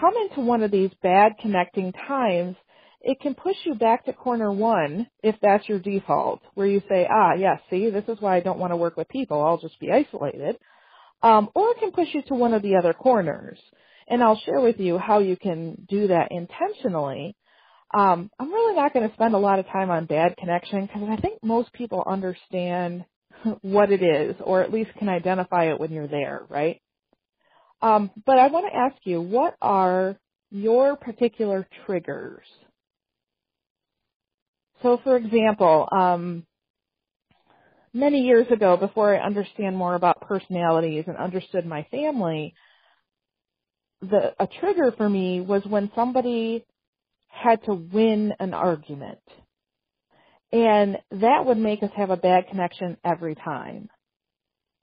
come 0.00 0.14
into 0.16 0.40
one 0.40 0.62
of 0.62 0.72
these 0.72 0.90
bad 1.02 1.32
connecting 1.40 1.92
times, 1.92 2.56
it 3.00 3.20
can 3.20 3.34
push 3.34 3.54
you 3.64 3.74
back 3.74 4.06
to 4.06 4.12
corner 4.12 4.50
one 4.50 5.06
if 5.22 5.36
that's 5.42 5.68
your 5.68 5.78
default, 5.78 6.40
where 6.54 6.66
you 6.66 6.82
say, 6.88 7.06
ah, 7.08 7.34
yes, 7.38 7.60
see, 7.70 7.90
this 7.90 8.04
is 8.08 8.16
why 8.18 8.36
I 8.36 8.40
don't 8.40 8.58
want 8.58 8.72
to 8.72 8.76
work 8.76 8.96
with 8.96 9.08
people. 9.08 9.40
I'll 9.40 9.58
just 9.58 9.78
be 9.78 9.92
isolated. 9.92 10.56
Um, 11.22 11.50
or 11.54 11.70
it 11.70 11.78
can 11.80 11.92
push 11.92 12.08
you 12.12 12.22
to 12.28 12.34
one 12.34 12.54
of 12.54 12.62
the 12.62 12.76
other 12.76 12.92
corners. 12.92 13.58
And 14.08 14.22
I'll 14.22 14.40
share 14.44 14.60
with 14.60 14.78
you 14.78 14.98
how 14.98 15.20
you 15.20 15.36
can 15.36 15.86
do 15.88 16.08
that 16.08 16.28
intentionally. 16.30 17.36
Um, 17.94 18.30
I'm 18.38 18.52
really 18.52 18.76
not 18.76 18.92
going 18.92 19.08
to 19.08 19.14
spend 19.14 19.34
a 19.34 19.38
lot 19.38 19.58
of 19.58 19.66
time 19.68 19.90
on 19.90 20.06
bad 20.06 20.36
connection 20.36 20.86
because 20.86 21.08
I 21.08 21.16
think 21.16 21.42
most 21.42 21.72
people 21.72 22.04
understand 22.06 23.04
what 23.62 23.92
it 23.92 24.02
is, 24.02 24.36
or 24.42 24.62
at 24.62 24.72
least 24.72 24.90
can 24.98 25.08
identify 25.08 25.70
it 25.70 25.80
when 25.80 25.92
you're 25.92 26.08
there, 26.08 26.42
right? 26.48 26.80
Um, 27.82 28.10
but 28.26 28.38
I 28.38 28.48
want 28.48 28.66
to 28.66 28.76
ask 28.76 28.96
you, 29.04 29.20
what 29.20 29.56
are 29.62 30.16
your 30.50 30.96
particular 30.96 31.68
triggers? 31.86 32.46
So, 34.82 34.98
for 35.04 35.16
example, 35.16 35.88
um, 35.92 36.46
many 37.94 38.22
years 38.22 38.46
ago, 38.50 38.76
before 38.76 39.14
I 39.16 39.24
understand 39.24 39.76
more 39.76 39.94
about 39.94 40.20
personalities 40.22 41.04
and 41.06 41.16
understood 41.16 41.64
my 41.64 41.86
family, 41.90 42.54
the 44.02 44.34
a 44.38 44.46
trigger 44.60 44.92
for 44.96 45.08
me 45.08 45.40
was 45.40 45.64
when 45.64 45.90
somebody 45.94 46.66
had 47.28 47.64
to 47.64 47.74
win 47.74 48.32
an 48.38 48.52
argument. 48.52 49.20
And 50.52 50.98
that 51.10 51.46
would 51.46 51.58
make 51.58 51.82
us 51.82 51.90
have 51.96 52.10
a 52.10 52.16
bad 52.16 52.48
connection 52.48 52.96
every 53.04 53.34
time. 53.34 53.88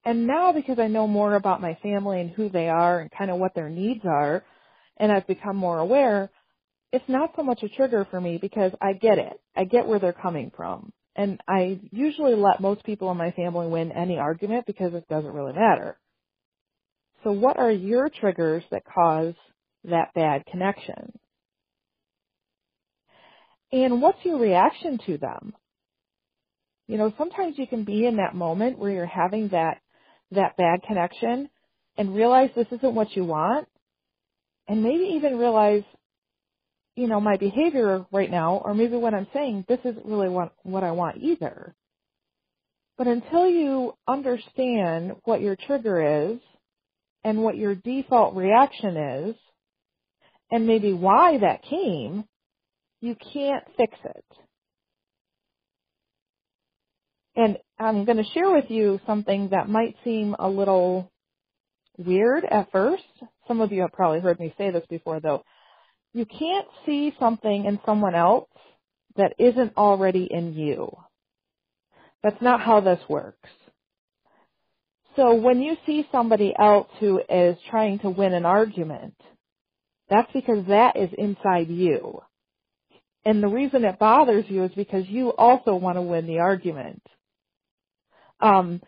And 0.03 0.25
now 0.25 0.51
because 0.51 0.79
I 0.79 0.87
know 0.87 1.07
more 1.07 1.35
about 1.35 1.61
my 1.61 1.77
family 1.83 2.19
and 2.19 2.31
who 2.31 2.49
they 2.49 2.67
are 2.67 2.99
and 2.99 3.11
kind 3.11 3.29
of 3.29 3.37
what 3.37 3.53
their 3.53 3.69
needs 3.69 4.03
are, 4.03 4.43
and 4.97 5.11
I've 5.11 5.27
become 5.27 5.55
more 5.55 5.79
aware, 5.79 6.31
it's 6.91 7.07
not 7.07 7.31
so 7.35 7.43
much 7.43 7.63
a 7.63 7.69
trigger 7.69 8.05
for 8.09 8.19
me 8.19 8.37
because 8.41 8.71
I 8.81 8.93
get 8.93 9.17
it. 9.17 9.39
I 9.55 9.63
get 9.65 9.87
where 9.87 9.99
they're 9.99 10.13
coming 10.13 10.51
from. 10.55 10.91
And 11.15 11.41
I 11.47 11.79
usually 11.91 12.35
let 12.35 12.61
most 12.61 12.83
people 12.85 13.11
in 13.11 13.17
my 13.17 13.31
family 13.31 13.67
win 13.67 13.91
any 13.91 14.17
argument 14.17 14.65
because 14.65 14.93
it 14.93 15.07
doesn't 15.09 15.33
really 15.33 15.53
matter. 15.53 15.99
So 17.23 17.31
what 17.31 17.57
are 17.57 17.71
your 17.71 18.09
triggers 18.09 18.63
that 18.71 18.83
cause 18.85 19.35
that 19.83 20.13
bad 20.15 20.45
connection? 20.45 21.19
And 23.71 24.01
what's 24.01 24.23
your 24.23 24.39
reaction 24.39 24.99
to 25.05 25.17
them? 25.17 25.53
You 26.87 26.97
know, 26.97 27.13
sometimes 27.17 27.57
you 27.57 27.67
can 27.67 27.85
be 27.85 28.05
in 28.05 28.17
that 28.17 28.35
moment 28.35 28.77
where 28.77 28.91
you're 28.91 29.05
having 29.05 29.49
that, 29.49 29.79
that 30.31 30.57
bad 30.57 30.81
connection 30.87 31.49
and 31.97 32.15
realize 32.15 32.49
this 32.55 32.67
isn't 32.71 32.95
what 32.95 33.15
you 33.15 33.23
want 33.23 33.67
and 34.67 34.83
maybe 34.83 35.13
even 35.15 35.37
realize, 35.37 35.83
you 37.01 37.07
know, 37.07 37.19
my 37.19 37.35
behavior 37.35 38.05
right 38.11 38.29
now 38.29 38.61
or 38.63 38.75
maybe 38.75 38.95
what 38.95 39.15
I'm 39.15 39.25
saying, 39.33 39.65
this 39.67 39.79
isn't 39.83 40.05
really 40.05 40.29
what, 40.29 40.53
what 40.61 40.83
I 40.83 40.91
want 40.91 41.17
either. 41.17 41.73
But 42.95 43.07
until 43.07 43.49
you 43.49 43.93
understand 44.07 45.13
what 45.23 45.41
your 45.41 45.55
trigger 45.55 46.29
is 46.29 46.39
and 47.23 47.41
what 47.41 47.57
your 47.57 47.73
default 47.73 48.35
reaction 48.35 48.97
is 48.97 49.35
and 50.51 50.67
maybe 50.67 50.93
why 50.93 51.39
that 51.39 51.63
came, 51.63 52.25
you 53.01 53.15
can't 53.33 53.63
fix 53.77 53.97
it. 54.05 54.25
And 57.35 57.57
I'm 57.79 58.05
going 58.05 58.17
to 58.17 58.31
share 58.35 58.51
with 58.51 58.69
you 58.69 58.99
something 59.07 59.49
that 59.49 59.69
might 59.69 59.95
seem 60.03 60.35
a 60.37 60.47
little 60.47 61.11
weird 61.97 62.45
at 62.45 62.71
first. 62.71 63.01
Some 63.47 63.59
of 63.59 63.71
you 63.71 63.81
have 63.81 63.93
probably 63.93 64.19
heard 64.19 64.39
me 64.39 64.53
say 64.55 64.69
this 64.69 64.85
before 64.87 65.19
though. 65.19 65.43
You 66.13 66.25
can't 66.25 66.67
see 66.85 67.13
something 67.19 67.65
in 67.65 67.79
someone 67.85 68.15
else 68.15 68.49
that 69.15 69.33
isn't 69.39 69.77
already 69.77 70.27
in 70.29 70.53
you. 70.53 70.95
That's 72.23 72.41
not 72.41 72.61
how 72.61 72.81
this 72.81 72.99
works. 73.09 73.49
So 75.15 75.35
when 75.35 75.61
you 75.61 75.75
see 75.85 76.07
somebody 76.11 76.53
else 76.57 76.87
who 76.99 77.21
is 77.29 77.57
trying 77.69 77.99
to 77.99 78.09
win 78.09 78.33
an 78.33 78.45
argument, 78.45 79.15
that's 80.09 80.31
because 80.33 80.65
that 80.67 80.95
is 80.97 81.09
inside 81.17 81.69
you. 81.69 82.21
And 83.25 83.41
the 83.41 83.47
reason 83.47 83.83
it 83.85 83.99
bothers 83.99 84.45
you 84.47 84.63
is 84.63 84.71
because 84.75 85.07
you 85.07 85.29
also 85.29 85.75
want 85.75 85.97
to 85.97 86.01
win 86.01 86.27
the 86.27 86.39
argument. 86.39 87.01
Um, 88.39 88.81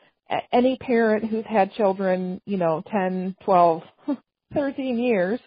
any 0.51 0.77
parent 0.77 1.29
who's 1.29 1.45
had 1.45 1.73
children, 1.73 2.41
you 2.45 2.57
know, 2.57 2.83
10, 2.89 3.35
12, 3.43 3.83
13 4.53 4.97
years 4.97 5.39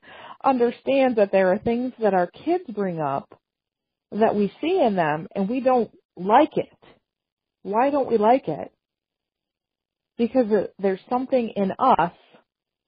understands 0.44 1.16
that 1.16 1.32
there 1.32 1.52
are 1.52 1.58
things 1.58 1.92
that 2.00 2.14
our 2.14 2.26
kids 2.26 2.64
bring 2.68 3.00
up 3.00 3.28
that 4.12 4.34
we 4.34 4.52
see 4.60 4.80
in 4.80 4.96
them 4.96 5.28
and 5.34 5.48
we 5.48 5.60
don't 5.60 5.90
like 6.16 6.56
it. 6.56 6.68
Why 7.62 7.90
don't 7.90 8.08
we 8.08 8.18
like 8.18 8.48
it? 8.48 8.72
Because 10.18 10.46
there's 10.78 11.00
something 11.10 11.52
in 11.56 11.72
us 11.78 12.12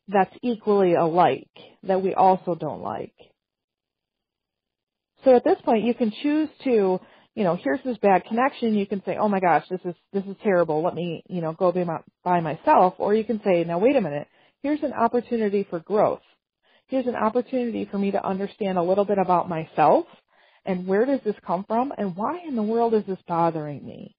that's 0.09 0.35
equally 0.43 0.95
alike 0.95 1.51
that 1.83 2.03
we 2.03 2.15
also 2.15 2.55
don't 2.55 2.81
like. 2.81 3.13
So 5.25 5.35
at 5.35 5.45
this 5.45 5.59
point, 5.65 5.85
you 5.85 5.95
can 5.95 6.13
choose 6.23 6.49
to, 6.65 7.01
you 7.35 7.45
know, 7.45 7.59
here's 7.63 7.81
this 7.85 7.99
bad 7.99 8.25
connection. 8.25 8.75
You 8.75 8.87
can 8.87 9.03
say, 9.05 9.17
oh 9.21 9.29
my 9.29 9.41
gosh, 9.41 9.65
this 9.69 9.81
is 9.85 9.95
this 10.13 10.25
is 10.25 10.37
terrible. 10.43 10.83
Let 10.83 10.95
me, 10.95 11.23
you 11.29 11.41
know, 11.41 11.53
go 11.53 11.73
be 11.73 11.85
my, 11.85 11.99
by 12.25 12.41
myself. 12.41 12.95
Or 12.99 13.15
you 13.15 13.25
can 13.25 13.41
say, 13.45 13.65
now 13.65 13.79
wait 13.79 13.97
a 13.97 14.01
minute. 14.01 14.29
Here's 14.63 14.83
an 14.83 14.93
opportunity 14.93 15.67
for 15.69 15.81
growth. 15.81 16.23
Here's 16.89 17.07
an 17.07 17.17
opportunity 17.17 17.87
for 17.91 17.99
me 17.99 18.11
to 18.13 18.27
understand 18.27 18.79
a 18.79 18.83
little 18.83 19.05
bit 19.05 19.19
about 19.19 19.49
myself 19.49 20.07
and 20.65 20.87
where 20.87 21.05
does 21.05 21.21
this 21.25 21.35
come 21.47 21.65
from 21.67 21.93
and 21.97 22.17
why 22.17 22.41
in 22.47 22.57
the 22.57 22.63
world 22.63 22.95
is 22.95 23.05
this 23.07 23.19
bothering 23.27 23.85
me. 23.85 24.17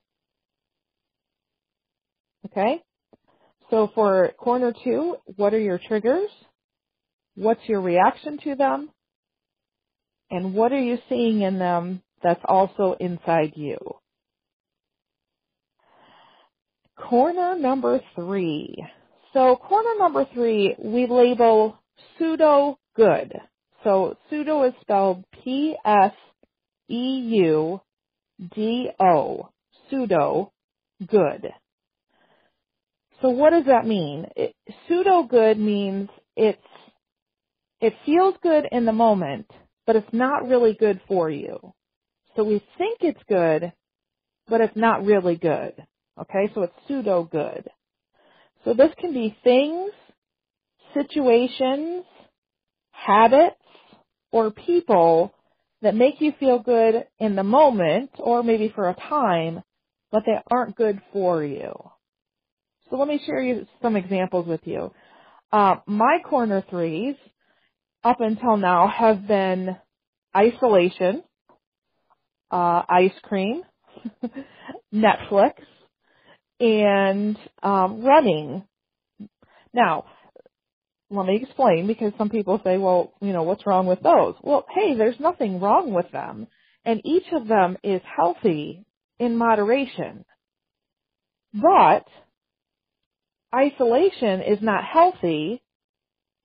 Okay? 2.46 2.82
So 3.72 3.90
for 3.94 4.32
corner 4.38 4.74
two, 4.84 5.16
what 5.36 5.54
are 5.54 5.60
your 5.60 5.80
triggers? 5.80 6.30
What's 7.36 7.62
your 7.68 7.82
reaction 7.82 8.38
to 8.44 8.56
them? 8.56 8.90
And 10.30 10.54
what 10.54 10.72
are 10.72 10.82
you 10.82 11.00
seeing 11.08 11.42
in 11.42 11.58
them 11.58 12.04
that's 12.22 12.42
also 12.46 12.96
inside 13.00 13.54
you? 13.56 13.78
Corner 16.98 17.58
number 17.58 18.02
three. 18.16 18.76
So 19.34 19.56
corner 19.56 19.98
number 19.98 20.26
three, 20.34 20.76
we 20.78 21.08
label 21.08 21.79
pseudo 22.18 22.78
good. 22.96 23.34
So 23.84 24.18
pseudo 24.30 24.64
is 24.64 24.74
spelled 24.82 25.24
P 25.44 25.76
S 25.86 26.14
E 26.90 27.20
U 27.46 27.82
D 28.56 28.90
O. 29.00 29.50
pseudo, 29.90 30.52
good. 31.08 31.52
So 33.22 33.30
what 33.30 33.52
does 33.52 33.66
that 33.66 33.86
mean? 33.86 34.28
It, 34.36 34.56
pseudo 34.88 35.24
good 35.24 35.60
means 35.60 36.10
it's, 36.36 36.62
it 37.82 37.94
feels 38.06 38.36
good 38.42 38.66
in 38.72 38.86
the 38.86 38.94
moment, 38.94 39.50
but 39.86 39.96
it's 39.96 40.14
not 40.14 40.48
really 40.48 40.74
good 40.74 41.02
for 41.08 41.30
you. 41.30 41.74
So 42.36 42.44
we 42.44 42.64
think 42.78 43.00
it's 43.02 43.22
good, 43.28 43.74
but 44.48 44.62
it's 44.62 44.76
not 44.76 45.06
really 45.06 45.36
good. 45.36 45.74
Okay, 46.20 46.52
so 46.54 46.64
it's 46.64 46.74
pseudo 46.88 47.24
good. 47.24 47.68
So 48.66 48.74
this 48.74 48.92
can 49.00 49.14
be 49.14 49.38
things, 49.44 49.92
situations, 50.94 52.06
habits, 52.92 53.56
or 54.32 54.52
people 54.52 55.34
that 55.82 55.96
make 55.96 56.20
you 56.20 56.34
feel 56.40 56.60
good 56.60 57.06
in 57.20 57.36
the 57.36 57.44
moment 57.44 58.12
or 58.18 58.44
maybe 58.44 58.72
for 58.74 58.90
a 58.90 58.96
time, 58.96 59.64
but 60.12 60.24
they 60.26 60.38
aren't 60.52 60.76
good 60.76 61.02
for 61.14 61.44
you. 61.44 61.74
So 62.90 62.98
let 62.98 63.08
me 63.08 63.22
share 63.26 63.42
you 63.42 63.66
some 63.82 63.96
examples 63.96 64.48
with 64.48 64.62
you. 64.66 64.92
Uh, 65.52 65.76
my 65.86 66.20
corner 66.28 66.64
threes 66.70 67.16
up 68.04 68.18
until 68.20 68.58
now 68.58 68.88
have 68.88 69.28
been 69.28 69.76
isolation, 70.36 71.24
uh, 72.52 72.84
ice 72.90 73.14
cream, 73.24 73.62
Netflix, 74.94 75.54
and 76.60 77.38
um, 77.64 78.02
running. 78.04 78.64
Now, 79.74 80.06
let 81.12 81.26
me 81.26 81.40
explain 81.42 81.88
because 81.88 82.14
some 82.18 82.30
people 82.30 82.60
say, 82.64 82.78
well, 82.78 83.14
you 83.22 83.34
know, 83.34 83.44
what's 83.44 83.66
wrong 83.66 83.88
with 83.88 84.02
those? 84.02 84.36
Well, 84.44 84.66
hey, 84.74 84.96
there's 84.96 85.20
nothing 85.20 85.60
wrong 85.60 85.94
with 85.94 86.12
them. 86.12 86.48
And 86.86 87.02
each 87.04 87.26
of 87.34 87.48
them 87.48 87.78
is 87.84 88.02
healthy 88.16 88.86
in 89.20 89.36
moderation. 89.36 90.26
But 91.54 92.06
isolation 93.54 94.42
is 94.42 94.60
not 94.62 94.84
healthy 94.84 95.64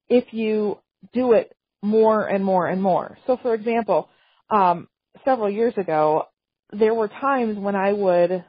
if 0.09 0.25
you 0.33 0.78
do 1.12 1.33
it 1.33 1.54
more 1.83 2.26
and 2.26 2.44
more 2.44 2.66
and 2.66 2.83
more. 2.83 3.18
So 3.26 3.38
for 3.42 3.54
example, 3.54 4.09
um, 4.50 4.88
several 5.25 5.50
years 5.50 5.75
ago, 5.76 6.25
there 6.73 6.94
were 6.94 7.09
times 7.09 7.59
when 7.59 7.76
I 7.76 7.92
would, 7.92 8.44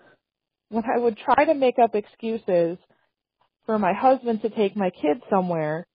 when 0.69 0.83
I 0.85 0.97
would 0.97 1.17
try 1.17 1.45
to 1.45 1.53
make 1.53 1.75
up 1.77 1.93
excuses 1.93 2.77
for 3.65 3.77
my 3.77 3.93
husband 3.93 4.41
to 4.43 4.49
take 4.49 4.77
my 4.77 4.89
kids 4.89 5.21
somewhere 5.29 5.85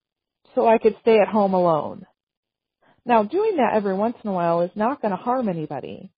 so 0.54 0.66
I 0.66 0.78
could 0.78 0.96
stay 1.02 1.18
at 1.20 1.28
home 1.28 1.54
alone. 1.54 2.06
Now 3.04 3.22
doing 3.22 3.56
that 3.56 3.74
every 3.74 3.94
once 3.94 4.16
in 4.22 4.30
a 4.30 4.32
while 4.32 4.60
is 4.62 4.70
not 4.74 5.00
going 5.00 5.10
to 5.10 5.16
harm 5.16 5.48
anybody, 5.48 6.10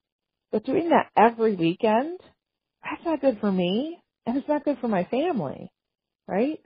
but 0.50 0.64
doing 0.64 0.90
that 0.90 1.10
every 1.16 1.54
weekend, 1.54 2.18
that's 2.82 3.04
not 3.04 3.20
good 3.20 3.38
for 3.40 3.50
me 3.50 3.98
and 4.26 4.36
it's 4.36 4.48
not 4.48 4.64
good 4.64 4.78
for 4.80 4.88
my 4.88 5.04
family, 5.04 5.70
right? 6.28 6.60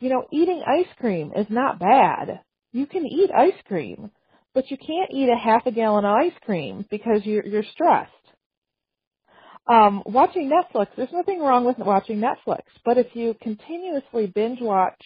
You 0.00 0.10
know, 0.10 0.24
eating 0.32 0.62
ice 0.66 0.92
cream 0.98 1.32
is 1.34 1.46
not 1.48 1.78
bad. 1.78 2.40
You 2.72 2.86
can 2.86 3.06
eat 3.06 3.30
ice 3.36 3.60
cream, 3.66 4.10
but 4.54 4.70
you 4.70 4.76
can't 4.76 5.10
eat 5.12 5.28
a 5.28 5.36
half 5.36 5.66
a 5.66 5.72
gallon 5.72 6.04
of 6.04 6.14
ice 6.14 6.38
cream 6.44 6.84
because 6.90 7.20
you're, 7.24 7.46
you're 7.46 7.64
stressed. 7.72 8.10
Um, 9.66 10.02
watching 10.04 10.50
Netflix, 10.50 10.88
there's 10.96 11.12
nothing 11.12 11.40
wrong 11.40 11.64
with 11.64 11.78
watching 11.78 12.20
Netflix, 12.20 12.62
but 12.84 12.98
if 12.98 13.06
you 13.14 13.34
continuously 13.40 14.26
binge 14.26 14.58
watch 14.60 15.00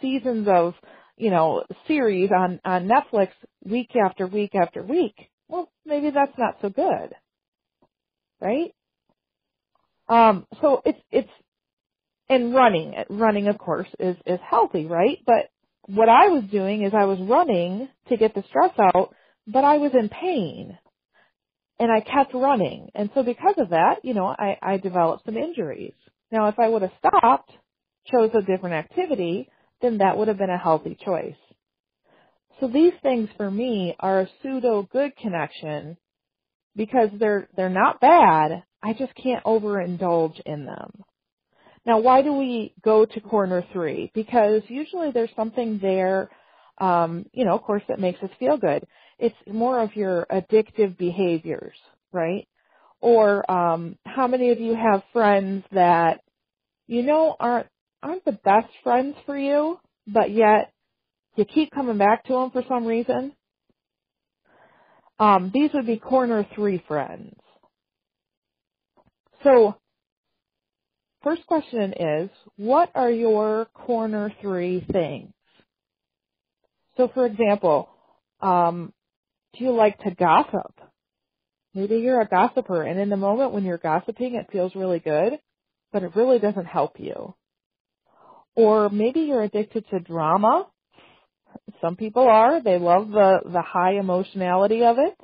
seasons 0.00 0.48
of, 0.48 0.74
you 1.16 1.30
know, 1.30 1.64
series 1.86 2.30
on, 2.36 2.60
on 2.64 2.88
Netflix 2.88 3.28
week 3.64 3.90
after 3.96 4.26
week 4.26 4.54
after 4.54 4.82
week, 4.82 5.14
well, 5.48 5.70
maybe 5.84 6.10
that's 6.10 6.36
not 6.38 6.56
so 6.62 6.70
good. 6.70 7.14
Right? 8.40 8.74
Um, 10.08 10.46
so 10.60 10.82
it's, 10.84 11.00
it's, 11.10 11.30
and 12.28 12.54
running, 12.54 12.94
running 13.10 13.48
of 13.48 13.58
course 13.58 13.88
is, 13.98 14.16
is 14.26 14.40
healthy, 14.48 14.86
right? 14.86 15.18
But 15.26 15.50
what 15.86 16.08
I 16.08 16.28
was 16.28 16.44
doing 16.50 16.84
is 16.84 16.92
I 16.94 17.06
was 17.06 17.18
running 17.20 17.88
to 18.08 18.16
get 18.16 18.34
the 18.34 18.44
stress 18.48 18.72
out, 18.94 19.14
but 19.46 19.64
I 19.64 19.78
was 19.78 19.92
in 19.94 20.08
pain. 20.08 20.78
And 21.78 21.90
I 21.90 22.00
kept 22.00 22.34
running. 22.34 22.90
And 22.94 23.10
so 23.14 23.22
because 23.22 23.54
of 23.58 23.70
that, 23.70 24.04
you 24.04 24.14
know, 24.14 24.26
I, 24.26 24.58
I 24.62 24.76
developed 24.76 25.24
some 25.24 25.36
injuries. 25.36 25.94
Now 26.30 26.48
if 26.48 26.58
I 26.58 26.68
would 26.68 26.82
have 26.82 26.92
stopped, 26.98 27.50
chose 28.12 28.30
a 28.34 28.42
different 28.42 28.74
activity, 28.76 29.48
then 29.82 29.98
that 29.98 30.16
would 30.16 30.28
have 30.28 30.38
been 30.38 30.50
a 30.50 30.58
healthy 30.58 30.96
choice. 31.04 31.36
So 32.60 32.68
these 32.68 32.92
things 33.02 33.28
for 33.36 33.50
me 33.50 33.96
are 33.98 34.20
a 34.20 34.28
pseudo 34.42 34.82
good 34.82 35.16
connection 35.16 35.96
because 36.76 37.08
they're, 37.18 37.48
they're 37.56 37.70
not 37.70 38.00
bad. 38.00 38.64
I 38.82 38.92
just 38.92 39.14
can't 39.14 39.44
overindulge 39.44 40.40
in 40.44 40.66
them. 40.66 40.90
Now 41.86 42.00
why 42.00 42.22
do 42.22 42.34
we 42.34 42.74
go 42.82 43.06
to 43.06 43.20
corner 43.20 43.64
three? 43.72 44.10
Because 44.14 44.62
usually 44.68 45.10
there's 45.10 45.30
something 45.34 45.78
there, 45.80 46.30
um, 46.78 47.24
you 47.32 47.44
know, 47.44 47.54
of 47.54 47.62
course 47.62 47.82
that 47.88 47.98
makes 47.98 48.22
us 48.22 48.30
feel 48.38 48.58
good. 48.58 48.84
It's 49.18 49.36
more 49.50 49.80
of 49.80 49.96
your 49.96 50.26
addictive 50.30 50.96
behaviors, 50.98 51.76
right? 52.12 52.46
Or, 53.00 53.50
um, 53.50 53.96
how 54.04 54.26
many 54.26 54.50
of 54.50 54.60
you 54.60 54.74
have 54.74 55.02
friends 55.12 55.64
that, 55.72 56.20
you 56.86 57.02
know, 57.02 57.34
aren't 57.40 57.66
aren't 58.02 58.24
the 58.24 58.32
best 58.44 58.68
friends 58.82 59.16
for 59.26 59.36
you, 59.36 59.78
but 60.06 60.30
yet 60.30 60.72
you 61.36 61.44
keep 61.44 61.70
coming 61.70 61.98
back 61.98 62.24
to 62.24 62.32
them 62.32 62.50
for 62.50 62.62
some 62.68 62.86
reason. 62.86 63.32
Um, 65.18 65.50
these 65.52 65.70
would 65.74 65.86
be 65.86 65.98
corner 65.98 66.46
three 66.54 66.82
friends. 66.88 67.36
So, 69.44 69.76
first 71.22 71.46
question 71.46 71.92
is, 71.98 72.30
what 72.56 72.90
are 72.94 73.10
your 73.10 73.66
corner 73.74 74.32
three 74.40 74.84
things? 74.90 75.32
So, 76.96 77.10
for 77.12 77.26
example, 77.26 77.88
um, 78.40 78.92
do 79.56 79.64
you 79.64 79.72
like 79.72 79.98
to 80.00 80.10
gossip? 80.10 80.80
Maybe 81.74 81.96
you're 81.98 82.20
a 82.20 82.28
gossiper, 82.28 82.82
and 82.82 82.98
in 82.98 83.10
the 83.10 83.16
moment 83.16 83.52
when 83.52 83.64
you're 83.64 83.78
gossiping, 83.78 84.34
it 84.34 84.48
feels 84.50 84.74
really 84.74 84.98
good, 84.98 85.38
but 85.92 86.02
it 86.02 86.16
really 86.16 86.38
doesn't 86.38 86.66
help 86.66 86.98
you. 86.98 87.34
Or 88.60 88.90
maybe 88.90 89.20
you're 89.20 89.42
addicted 89.42 89.88
to 89.88 90.00
drama. 90.00 90.66
Some 91.80 91.96
people 91.96 92.28
are. 92.28 92.62
They 92.62 92.78
love 92.78 93.08
the, 93.08 93.38
the 93.46 93.62
high 93.62 93.94
emotionality 93.98 94.84
of 94.84 94.98
it. 94.98 95.18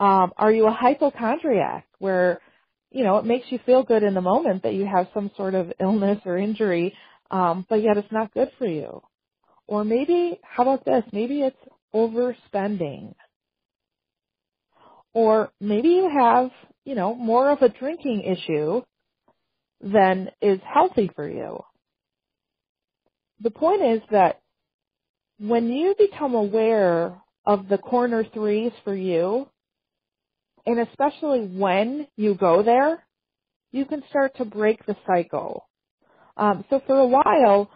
Um, 0.00 0.32
are 0.38 0.50
you 0.50 0.66
a 0.66 0.72
hypochondriac 0.72 1.86
where, 1.98 2.40
you 2.90 3.04
know, 3.04 3.18
it 3.18 3.26
makes 3.26 3.48
you 3.50 3.58
feel 3.66 3.82
good 3.82 4.02
in 4.02 4.14
the 4.14 4.22
moment 4.22 4.62
that 4.62 4.72
you 4.72 4.86
have 4.86 5.08
some 5.12 5.30
sort 5.36 5.54
of 5.54 5.70
illness 5.78 6.18
or 6.24 6.38
injury, 6.38 6.94
um, 7.30 7.66
but 7.68 7.82
yet 7.82 7.98
it's 7.98 8.10
not 8.10 8.32
good 8.32 8.48
for 8.56 8.66
you? 8.66 9.02
Or 9.66 9.84
maybe, 9.84 10.40
how 10.42 10.62
about 10.62 10.86
this? 10.86 11.04
Maybe 11.12 11.42
it's 11.42 11.56
overspending. 11.94 13.16
Or 15.12 15.50
maybe 15.60 15.88
you 15.88 16.08
have, 16.08 16.52
you 16.86 16.94
know, 16.94 17.14
more 17.14 17.50
of 17.50 17.60
a 17.60 17.68
drinking 17.68 18.22
issue 18.22 18.80
than 19.82 20.30
is 20.40 20.58
healthy 20.64 21.10
for 21.14 21.28
you 21.28 21.64
the 23.40 23.50
point 23.50 23.82
is 23.82 24.00
that 24.10 24.40
when 25.38 25.68
you 25.70 25.94
become 25.98 26.34
aware 26.34 27.20
of 27.46 27.68
the 27.68 27.78
corner 27.78 28.24
threes 28.24 28.72
for 28.84 28.94
you, 28.94 29.48
and 30.66 30.80
especially 30.80 31.46
when 31.46 32.06
you 32.16 32.34
go 32.34 32.62
there, 32.62 33.02
you 33.72 33.84
can 33.84 34.02
start 34.10 34.36
to 34.36 34.44
break 34.44 34.84
the 34.86 34.96
cycle. 35.06 35.68
Um, 36.36 36.64
so 36.70 36.80
for 36.86 36.98
a 36.98 37.06
while, 37.06 37.70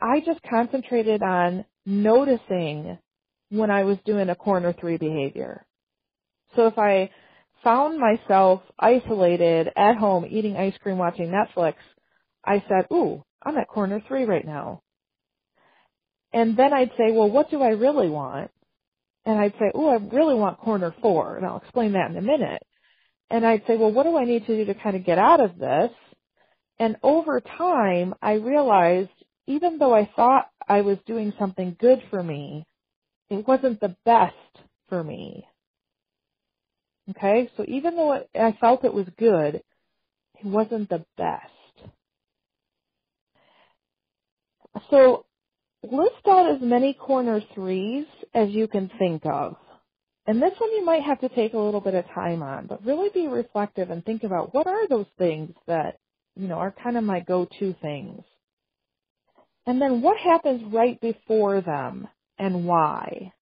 I 0.00 0.20
just 0.20 0.40
concentrated 0.48 1.22
on 1.22 1.64
noticing 1.84 2.98
when 3.50 3.70
I 3.70 3.84
was 3.84 3.98
doing 4.04 4.28
a 4.28 4.34
corner 4.34 4.74
three 4.78 4.98
behavior. 4.98 5.64
So 6.54 6.66
if 6.66 6.78
I 6.78 7.10
found 7.64 7.98
myself 7.98 8.62
isolated 8.78 9.68
at 9.76 9.96
home 9.96 10.26
eating 10.30 10.56
ice 10.56 10.74
cream 10.82 10.98
watching 10.98 11.28
Netflix, 11.30 11.74
I 12.44 12.62
said, 12.68 12.86
ooh, 12.92 13.24
I'm 13.42 13.56
at 13.58 13.68
corner 13.68 14.02
three 14.06 14.24
right 14.24 14.44
now. 14.46 14.82
And 16.32 16.56
then 16.56 16.72
I'd 16.72 16.92
say, 16.98 17.12
well, 17.12 17.30
what 17.30 17.50
do 17.50 17.62
I 17.62 17.70
really 17.70 18.08
want? 18.08 18.50
And 19.24 19.38
I'd 19.38 19.54
say, 19.58 19.70
oh, 19.74 19.88
I 19.88 19.96
really 19.96 20.34
want 20.34 20.58
corner 20.58 20.94
four, 21.02 21.36
and 21.36 21.46
I'll 21.46 21.58
explain 21.58 21.92
that 21.92 22.10
in 22.10 22.16
a 22.16 22.22
minute. 22.22 22.62
And 23.30 23.46
I'd 23.46 23.64
say, 23.66 23.76
well, 23.76 23.92
what 23.92 24.04
do 24.04 24.16
I 24.16 24.24
need 24.24 24.46
to 24.46 24.56
do 24.56 24.72
to 24.72 24.80
kind 24.80 24.96
of 24.96 25.04
get 25.04 25.18
out 25.18 25.40
of 25.40 25.58
this? 25.58 25.90
And 26.78 26.96
over 27.02 27.40
time, 27.40 28.14
I 28.22 28.34
realized 28.34 29.10
even 29.46 29.78
though 29.78 29.94
I 29.94 30.08
thought 30.14 30.48
I 30.66 30.82
was 30.82 30.98
doing 31.06 31.32
something 31.38 31.76
good 31.78 32.02
for 32.10 32.22
me, 32.22 32.66
it 33.30 33.46
wasn't 33.46 33.80
the 33.80 33.96
best 34.04 34.34
for 34.88 35.02
me. 35.02 35.46
Okay, 37.10 37.50
so 37.56 37.64
even 37.66 37.96
though 37.96 38.22
I 38.34 38.56
felt 38.60 38.84
it 38.84 38.92
was 38.92 39.06
good, 39.18 39.56
it 39.56 40.44
wasn't 40.44 40.90
the 40.90 41.04
best. 41.16 41.90
So 44.90 45.24
list 45.82 46.26
out 46.28 46.50
as 46.50 46.60
many 46.60 46.94
corner 46.94 47.40
threes 47.54 48.06
as 48.34 48.50
you 48.50 48.68
can 48.68 48.90
think 48.98 49.24
of. 49.24 49.56
And 50.26 50.42
this 50.42 50.52
one 50.58 50.72
you 50.72 50.84
might 50.84 51.02
have 51.02 51.20
to 51.20 51.28
take 51.30 51.54
a 51.54 51.58
little 51.58 51.80
bit 51.80 51.94
of 51.94 52.04
time 52.14 52.42
on, 52.42 52.66
but 52.66 52.84
really 52.84 53.08
be 53.14 53.28
reflective 53.28 53.90
and 53.90 54.04
think 54.04 54.24
about 54.24 54.52
what 54.54 54.66
are 54.66 54.86
those 54.88 55.06
things 55.16 55.54
that, 55.66 55.98
you 56.36 56.48
know, 56.48 56.56
are 56.56 56.74
kind 56.82 56.98
of 56.98 57.04
my 57.04 57.20
go-to 57.20 57.74
things. 57.80 58.22
And 59.66 59.80
then 59.80 60.02
what 60.02 60.18
happens 60.18 60.72
right 60.72 61.00
before 61.00 61.60
them 61.60 62.08
and 62.38 62.66
why? 62.66 63.32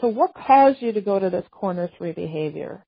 So 0.00 0.08
what 0.08 0.34
caused 0.34 0.82
you 0.82 0.92
to 0.92 1.00
go 1.00 1.18
to 1.18 1.30
this 1.30 1.46
corner 1.50 1.88
three 1.96 2.12
behavior? 2.12 2.84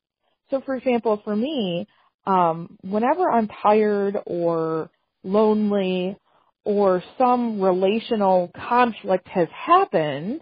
So 0.51 0.61
for 0.61 0.77
example, 0.77 1.21
for 1.25 1.35
me, 1.35 1.87
um, 2.27 2.77
whenever 2.83 3.31
I'm 3.31 3.49
tired 3.63 4.19
or 4.27 4.91
lonely 5.25 6.17
or 6.65 7.03
some 7.17 7.61
relational 7.61 8.51
conflict 8.69 9.29
has 9.29 9.49
happened, 9.51 10.41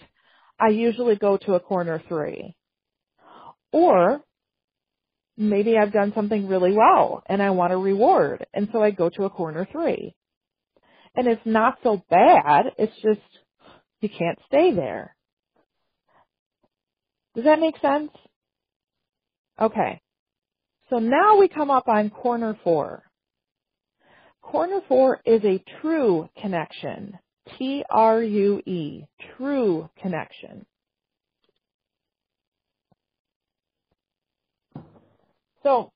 I 0.59 0.69
usually 0.69 1.17
go 1.17 1.37
to 1.39 1.55
a 1.55 1.61
corner 1.61 2.03
three. 2.09 2.57
Or 3.73 4.23
maybe 5.37 5.77
I've 5.77 5.93
done 5.93 6.13
something 6.15 6.49
really 6.49 6.73
well 6.73 7.23
and 7.27 7.43
I 7.43 7.51
want 7.51 7.73
a 7.73 7.77
reward 7.77 8.47
and 8.55 8.69
so 8.73 8.83
I 8.83 8.91
go 8.91 9.11
to 9.11 9.25
a 9.25 9.31
corner 9.31 9.69
three. 9.71 10.15
And 11.15 11.27
it's 11.27 11.43
not 11.45 11.79
so 11.83 12.03
bad, 12.11 12.67
it's 12.79 12.95
just 13.03 13.21
you 14.01 14.09
can't 14.09 14.39
stay 14.47 14.73
there. 14.75 15.15
Does 17.35 17.45
that 17.45 17.61
make 17.61 17.79
sense? 17.81 18.11
Okay. 19.61 20.01
So 20.91 20.99
now 20.99 21.39
we 21.39 21.49
come 21.49 21.71
up 21.71 21.89
on 21.89 22.11
corner 22.11 22.59
four. 22.65 23.03
Corner 24.51 24.81
four 24.87 25.21
is 25.27 25.45
a 25.45 25.63
true 25.81 26.29
connection. 26.41 27.19
T-R-U-E, 27.59 29.05
true 29.37 29.91
connection. 30.01 30.65
So, 35.65 35.93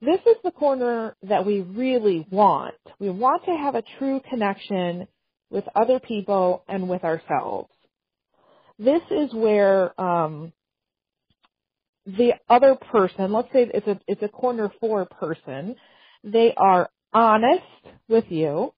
this 0.00 0.18
is 0.26 0.36
the 0.42 0.50
corner 0.50 1.16
that 1.22 1.46
we 1.46 1.60
really 1.60 2.26
want. 2.28 2.74
We 2.98 3.08
want 3.10 3.44
to 3.44 3.52
have 3.52 3.76
a 3.76 3.84
true 3.98 4.20
connection 4.28 5.06
with 5.48 5.64
other 5.76 6.00
people 6.00 6.64
and 6.68 6.88
with 6.88 7.04
ourselves. 7.04 7.70
This 8.80 9.02
is 9.10 9.32
where 9.32 9.98
um, 10.00 10.52
the 12.04 12.32
other 12.48 12.74
person, 12.74 13.32
let's 13.32 13.52
say 13.52 13.70
it's 13.72 13.86
a 13.86 14.00
it's 14.08 14.22
a 14.22 14.28
corner 14.28 14.72
four 14.80 15.06
person, 15.06 15.76
they 16.24 16.52
are 16.56 16.90
honest 17.16 17.64
with 18.08 18.24
you. 18.28 18.72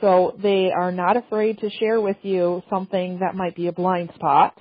So 0.00 0.36
they 0.42 0.70
are 0.76 0.92
not 0.92 1.16
afraid 1.16 1.58
to 1.60 1.70
share 1.70 2.00
with 2.00 2.18
you 2.22 2.62
something 2.68 3.20
that 3.20 3.34
might 3.34 3.56
be 3.56 3.68
a 3.68 3.72
blind 3.72 4.10
spot. 4.14 4.58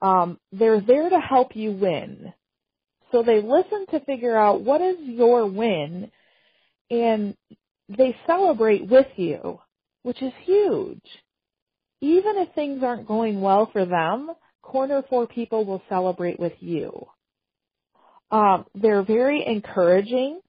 Um, 0.00 0.38
they're 0.52 0.80
there 0.80 1.10
to 1.10 1.18
help 1.20 1.54
you 1.54 1.72
win. 1.72 2.32
So 3.12 3.22
they 3.22 3.42
listen 3.42 3.86
to 3.90 4.00
figure 4.00 4.36
out 4.36 4.62
what 4.62 4.80
is 4.80 4.96
your 5.00 5.46
win 5.46 6.10
and 6.90 7.36
they 7.88 8.16
celebrate 8.26 8.86
with 8.88 9.06
you, 9.16 9.60
which 10.02 10.22
is 10.22 10.32
huge. 10.44 11.04
Even 12.00 12.36
if 12.36 12.54
things 12.54 12.82
aren't 12.82 13.08
going 13.08 13.40
well 13.40 13.68
for 13.72 13.84
them, 13.84 14.30
corner 14.62 15.02
four 15.08 15.26
people 15.26 15.64
will 15.64 15.82
celebrate 15.88 16.38
with 16.38 16.52
you. 16.60 17.06
Um, 18.30 18.66
they're 18.74 19.02
very 19.02 19.44
encouraging 19.46 20.40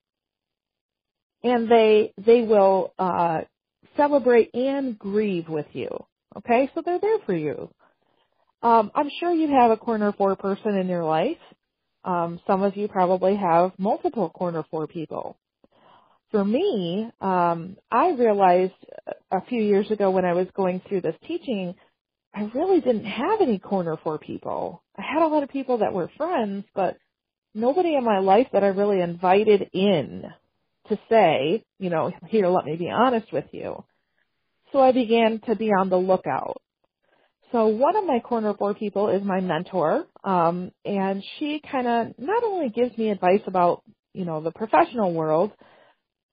and 1.43 1.69
they 1.69 2.13
they 2.25 2.41
will 2.41 2.93
uh, 2.99 3.41
celebrate 3.95 4.49
and 4.53 4.97
grieve 4.97 5.47
with 5.49 5.67
you. 5.73 5.89
Okay, 6.37 6.69
so 6.73 6.81
they're 6.85 6.99
there 6.99 7.19
for 7.25 7.33
you. 7.33 7.69
Um, 8.61 8.91
I'm 8.93 9.09
sure 9.19 9.31
you 9.31 9.47
have 9.49 9.71
a 9.71 9.77
corner 9.77 10.13
four 10.13 10.35
person 10.35 10.75
in 10.75 10.87
your 10.87 11.03
life. 11.03 11.37
Um, 12.03 12.39
some 12.45 12.61
of 12.63 12.77
you 12.77 12.87
probably 12.87 13.35
have 13.35 13.71
multiple 13.77 14.29
corner 14.29 14.63
four 14.69 14.87
people. 14.87 15.37
For 16.31 16.45
me, 16.45 17.09
um, 17.21 17.77
I 17.91 18.11
realized 18.11 18.73
a 19.31 19.41
few 19.45 19.61
years 19.61 19.89
ago 19.89 20.11
when 20.11 20.25
I 20.25 20.33
was 20.33 20.47
going 20.55 20.81
through 20.87 21.01
this 21.01 21.15
teaching, 21.27 21.73
I 22.33 22.49
really 22.53 22.81
didn't 22.81 23.05
have 23.05 23.41
any 23.41 23.57
corner 23.57 23.97
four 24.03 24.19
people. 24.19 24.83
I 24.97 25.01
had 25.01 25.23
a 25.23 25.27
lot 25.27 25.43
of 25.43 25.49
people 25.49 25.79
that 25.79 25.93
were 25.93 26.11
friends, 26.17 26.65
but 26.75 26.97
nobody 27.55 27.95
in 27.95 28.03
my 28.03 28.19
life 28.19 28.47
that 28.53 28.63
I 28.63 28.67
really 28.67 29.01
invited 29.01 29.69
in 29.73 30.25
to 30.89 30.99
say, 31.09 31.63
you 31.79 31.89
know, 31.89 32.11
here, 32.27 32.47
let 32.47 32.65
me 32.65 32.75
be 32.75 32.89
honest 32.89 33.31
with 33.31 33.45
you. 33.51 33.83
So 34.71 34.79
I 34.79 34.91
began 34.91 35.39
to 35.47 35.55
be 35.55 35.69
on 35.69 35.89
the 35.89 35.97
lookout. 35.97 36.61
So 37.51 37.67
one 37.67 37.95
of 37.95 38.05
my 38.05 38.19
corner 38.19 38.53
four 38.53 38.75
people 38.75 39.09
is 39.09 39.23
my 39.23 39.39
mentor, 39.39 40.05
um, 40.23 40.71
and 40.85 41.23
she 41.37 41.61
kind 41.71 41.87
of 41.87 42.19
not 42.19 42.43
only 42.43 42.69
gives 42.69 42.95
me 42.95 43.09
advice 43.09 43.41
about, 43.47 43.83
you 44.13 44.25
know, 44.25 44.41
the 44.41 44.51
professional 44.51 45.13
world, 45.13 45.51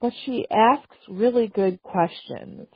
but 0.01 0.13
she 0.25 0.47
asks 0.51 0.97
really 1.09 1.49
good 1.49 1.83
questions. 1.83 2.67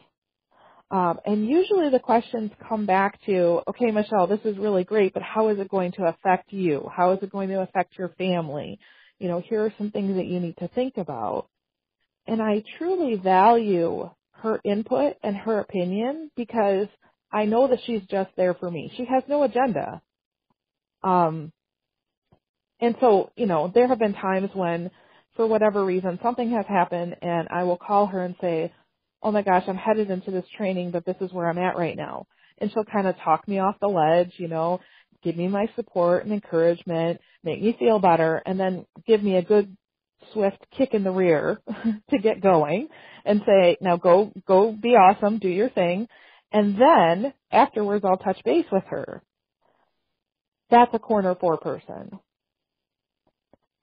Um, 0.90 1.20
and 1.24 1.46
usually 1.46 1.90
the 1.90 2.00
questions 2.00 2.50
come 2.68 2.86
back 2.86 3.20
to, 3.26 3.60
okay, 3.68 3.90
Michelle, 3.92 4.26
this 4.26 4.40
is 4.44 4.58
really 4.58 4.84
great, 4.84 5.14
but 5.14 5.22
how 5.22 5.48
is 5.50 5.58
it 5.58 5.68
going 5.68 5.92
to 5.92 6.04
affect 6.04 6.52
you? 6.52 6.88
How 6.94 7.12
is 7.12 7.18
it 7.22 7.30
going 7.30 7.50
to 7.50 7.60
affect 7.60 7.96
your 7.96 8.08
family? 8.18 8.80
You 9.18 9.28
know, 9.28 9.40
here 9.46 9.64
are 9.66 9.74
some 9.78 9.90
things 9.90 10.16
that 10.16 10.26
you 10.26 10.40
need 10.40 10.56
to 10.58 10.68
think 10.68 10.96
about. 10.96 11.46
And 12.26 12.40
I 12.40 12.62
truly 12.78 13.16
value 13.16 14.10
her 14.32 14.60
input 14.64 15.14
and 15.22 15.36
her 15.36 15.58
opinion 15.58 16.30
because 16.36 16.86
I 17.32 17.44
know 17.44 17.68
that 17.68 17.80
she's 17.86 18.02
just 18.10 18.30
there 18.36 18.54
for 18.54 18.70
me. 18.70 18.92
She 18.96 19.04
has 19.04 19.22
no 19.28 19.42
agenda. 19.42 20.02
Um, 21.02 21.52
and 22.80 22.96
so, 23.00 23.30
you 23.36 23.46
know, 23.46 23.70
there 23.72 23.88
have 23.88 23.98
been 23.98 24.14
times 24.14 24.50
when, 24.54 24.90
for 25.36 25.46
whatever 25.46 25.84
reason, 25.84 26.18
something 26.22 26.50
has 26.52 26.66
happened 26.66 27.16
and 27.22 27.48
I 27.50 27.64
will 27.64 27.76
call 27.76 28.06
her 28.06 28.24
and 28.24 28.34
say, 28.40 28.72
oh 29.22 29.30
my 29.30 29.42
gosh, 29.42 29.64
I'm 29.68 29.76
headed 29.76 30.10
into 30.10 30.30
this 30.30 30.46
training, 30.56 30.90
but 30.90 31.04
this 31.04 31.16
is 31.20 31.32
where 31.32 31.48
I'm 31.48 31.58
at 31.58 31.76
right 31.76 31.96
now. 31.96 32.26
And 32.58 32.70
she'll 32.72 32.84
kind 32.84 33.06
of 33.06 33.16
talk 33.18 33.46
me 33.46 33.58
off 33.58 33.76
the 33.80 33.88
ledge, 33.88 34.32
you 34.38 34.48
know, 34.48 34.80
give 35.22 35.36
me 35.36 35.48
my 35.48 35.66
support 35.76 36.24
and 36.24 36.32
encouragement, 36.32 37.20
make 37.44 37.62
me 37.62 37.76
feel 37.78 37.98
better, 37.98 38.42
and 38.44 38.58
then 38.58 38.86
give 39.06 39.22
me 39.22 39.36
a 39.36 39.42
good 39.42 39.76
swift 40.32 40.64
kick 40.76 40.94
in 40.94 41.04
the 41.04 41.10
rear 41.10 41.60
to 42.10 42.18
get 42.18 42.40
going 42.40 42.88
and 43.24 43.42
say, 43.46 43.76
now 43.80 43.96
go, 43.96 44.32
go 44.46 44.72
be 44.72 44.90
awesome, 44.90 45.38
do 45.38 45.48
your 45.48 45.70
thing. 45.70 46.08
And 46.52 46.80
then 46.80 47.32
afterwards 47.52 48.04
I'll 48.04 48.16
touch 48.16 48.42
base 48.44 48.66
with 48.72 48.84
her. 48.90 49.22
That's 50.70 50.92
a 50.94 50.98
corner 50.98 51.34
four 51.34 51.58
person. 51.58 52.18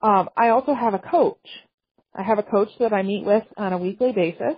Um, 0.02 0.28
I 0.36 0.48
also 0.48 0.74
have 0.74 0.94
a 0.94 0.98
coach. 0.98 1.46
I 2.14 2.22
have 2.22 2.38
a 2.38 2.42
coach 2.42 2.68
that 2.80 2.92
I 2.92 3.02
meet 3.02 3.24
with 3.24 3.44
on 3.56 3.72
a 3.72 3.78
weekly 3.78 4.12
basis. 4.12 4.56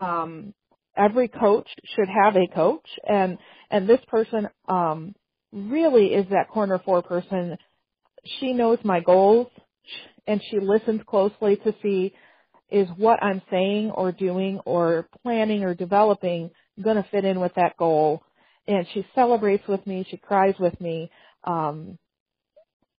Um, 0.00 0.54
every 0.96 1.28
coach 1.28 1.68
should 1.94 2.08
have 2.08 2.36
a 2.36 2.46
coach 2.54 2.86
and, 3.06 3.38
and 3.70 3.88
this 3.88 4.00
person, 4.08 4.48
um, 4.68 5.14
really 5.52 6.06
is 6.06 6.26
that 6.30 6.48
corner 6.48 6.80
four 6.84 7.02
person. 7.02 7.56
She 8.38 8.52
knows 8.52 8.78
my 8.84 9.00
goals 9.00 9.48
and 10.26 10.40
she 10.50 10.60
listens 10.60 11.02
closely 11.06 11.56
to 11.56 11.74
see 11.82 12.14
is 12.70 12.88
what 12.96 13.22
I'm 13.22 13.42
saying 13.50 13.90
or 13.90 14.12
doing 14.12 14.60
or 14.64 15.08
planning 15.22 15.64
or 15.64 15.74
developing 15.74 16.50
going 16.82 16.96
to 16.96 17.06
fit 17.10 17.24
in 17.24 17.40
with 17.40 17.54
that 17.56 17.76
goal. 17.76 18.22
And 18.66 18.86
she 18.94 19.04
celebrates 19.14 19.66
with 19.66 19.84
me. 19.86 20.06
She 20.08 20.16
cries 20.16 20.54
with 20.58 20.80
me. 20.80 21.10
Um, 21.44 21.98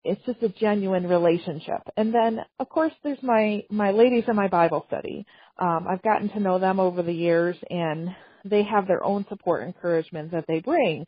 it's 0.02 0.24
just 0.24 0.42
a 0.42 0.48
genuine 0.48 1.06
relationship. 1.06 1.82
And 1.96 2.12
then, 2.12 2.40
of 2.58 2.68
course, 2.68 2.92
there's 3.04 3.22
my 3.22 3.64
my 3.70 3.90
ladies 3.90 4.24
in 4.28 4.34
my 4.34 4.48
Bible 4.48 4.84
study. 4.88 5.26
Um, 5.58 5.86
I've 5.88 6.02
gotten 6.02 6.30
to 6.30 6.40
know 6.40 6.58
them 6.58 6.80
over 6.80 7.02
the 7.02 7.12
years, 7.12 7.56
and 7.68 8.08
they 8.44 8.62
have 8.62 8.86
their 8.86 9.04
own 9.04 9.26
support 9.28 9.62
encouragement 9.62 10.32
that 10.32 10.46
they 10.48 10.60
bring. 10.60 11.04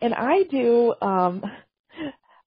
And 0.00 0.14
I 0.14 0.44
do 0.50 0.94
um, 1.02 1.42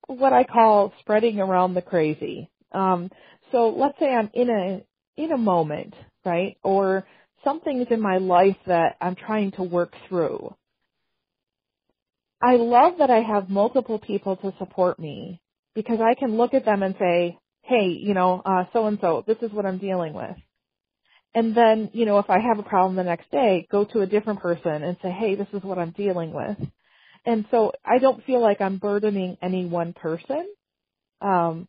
what 0.07 0.33
I 0.33 0.45
call 0.45 0.93
spreading 1.01 1.39
around 1.39 1.73
the 1.73 1.81
crazy. 1.81 2.49
Um, 2.73 3.09
so 3.51 3.69
let's 3.69 3.97
say 3.99 4.07
I'm 4.07 4.29
in 4.33 4.49
a 4.49 5.21
in 5.21 5.31
a 5.31 5.37
moment, 5.37 5.93
right? 6.25 6.57
Or 6.63 7.05
something's 7.43 7.87
in 7.91 8.01
my 8.01 8.17
life 8.17 8.57
that 8.67 8.97
I'm 9.01 9.15
trying 9.15 9.51
to 9.53 9.63
work 9.63 9.93
through. 10.09 10.55
I 12.41 12.55
love 12.57 12.95
that 12.99 13.09
I 13.09 13.21
have 13.21 13.49
multiple 13.49 13.99
people 13.99 14.35
to 14.37 14.53
support 14.59 14.99
me 14.99 15.41
because 15.75 15.99
I 16.01 16.13
can 16.13 16.37
look 16.37 16.53
at 16.53 16.65
them 16.65 16.83
and 16.83 16.95
say, 16.99 17.37
hey, 17.63 17.87
you 17.87 18.13
know, 18.13 18.41
so 18.73 18.87
and 18.87 18.97
so, 19.01 19.23
this 19.27 19.37
is 19.41 19.51
what 19.51 19.65
I'm 19.65 19.77
dealing 19.77 20.13
with. 20.13 20.35
And 21.35 21.55
then, 21.55 21.89
you 21.93 22.05
know, 22.05 22.19
if 22.19 22.29
I 22.29 22.39
have 22.39 22.59
a 22.59 22.63
problem 22.63 22.95
the 22.95 23.03
next 23.03 23.31
day, 23.31 23.67
go 23.71 23.85
to 23.85 24.01
a 24.01 24.07
different 24.07 24.39
person 24.41 24.83
and 24.83 24.97
say, 25.01 25.09
hey, 25.11 25.35
this 25.35 25.47
is 25.53 25.63
what 25.63 25.79
I'm 25.79 25.91
dealing 25.91 26.33
with. 26.33 26.57
And 27.25 27.45
so 27.51 27.71
I 27.85 27.99
don't 27.99 28.23
feel 28.25 28.41
like 28.41 28.61
I'm 28.61 28.77
burdening 28.77 29.37
any 29.41 29.65
one 29.65 29.93
person. 29.93 30.47
Um, 31.21 31.67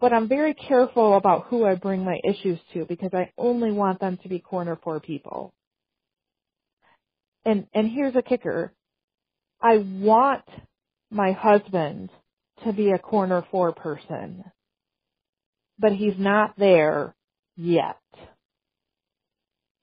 but 0.00 0.12
I'm 0.12 0.28
very 0.28 0.54
careful 0.54 1.16
about 1.16 1.46
who 1.46 1.64
I 1.64 1.74
bring 1.74 2.04
my 2.04 2.18
issues 2.24 2.58
to 2.72 2.84
because 2.86 3.10
I 3.12 3.32
only 3.36 3.70
want 3.70 4.00
them 4.00 4.18
to 4.22 4.28
be 4.28 4.38
corner 4.38 4.78
four 4.82 5.00
people. 5.00 5.52
And 7.44 7.66
and 7.74 7.88
here's 7.88 8.16
a 8.16 8.22
kicker. 8.22 8.72
I 9.62 9.78
want 9.78 10.44
my 11.10 11.32
husband 11.32 12.10
to 12.64 12.72
be 12.72 12.90
a 12.90 12.98
corner 12.98 13.44
four 13.50 13.72
person, 13.72 14.44
but 15.78 15.92
he's 15.92 16.18
not 16.18 16.54
there 16.58 17.14
yet. 17.56 17.98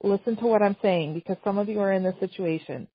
Listen 0.04 0.36
to 0.38 0.46
what 0.46 0.62
I'm 0.62 0.78
saying 0.82 1.16
because 1.16 1.38
some 1.44 1.58
of 1.58 1.70
you 1.70 1.80
are 1.80 1.92
in 1.92 2.04
this 2.04 2.20
situation. 2.20 2.88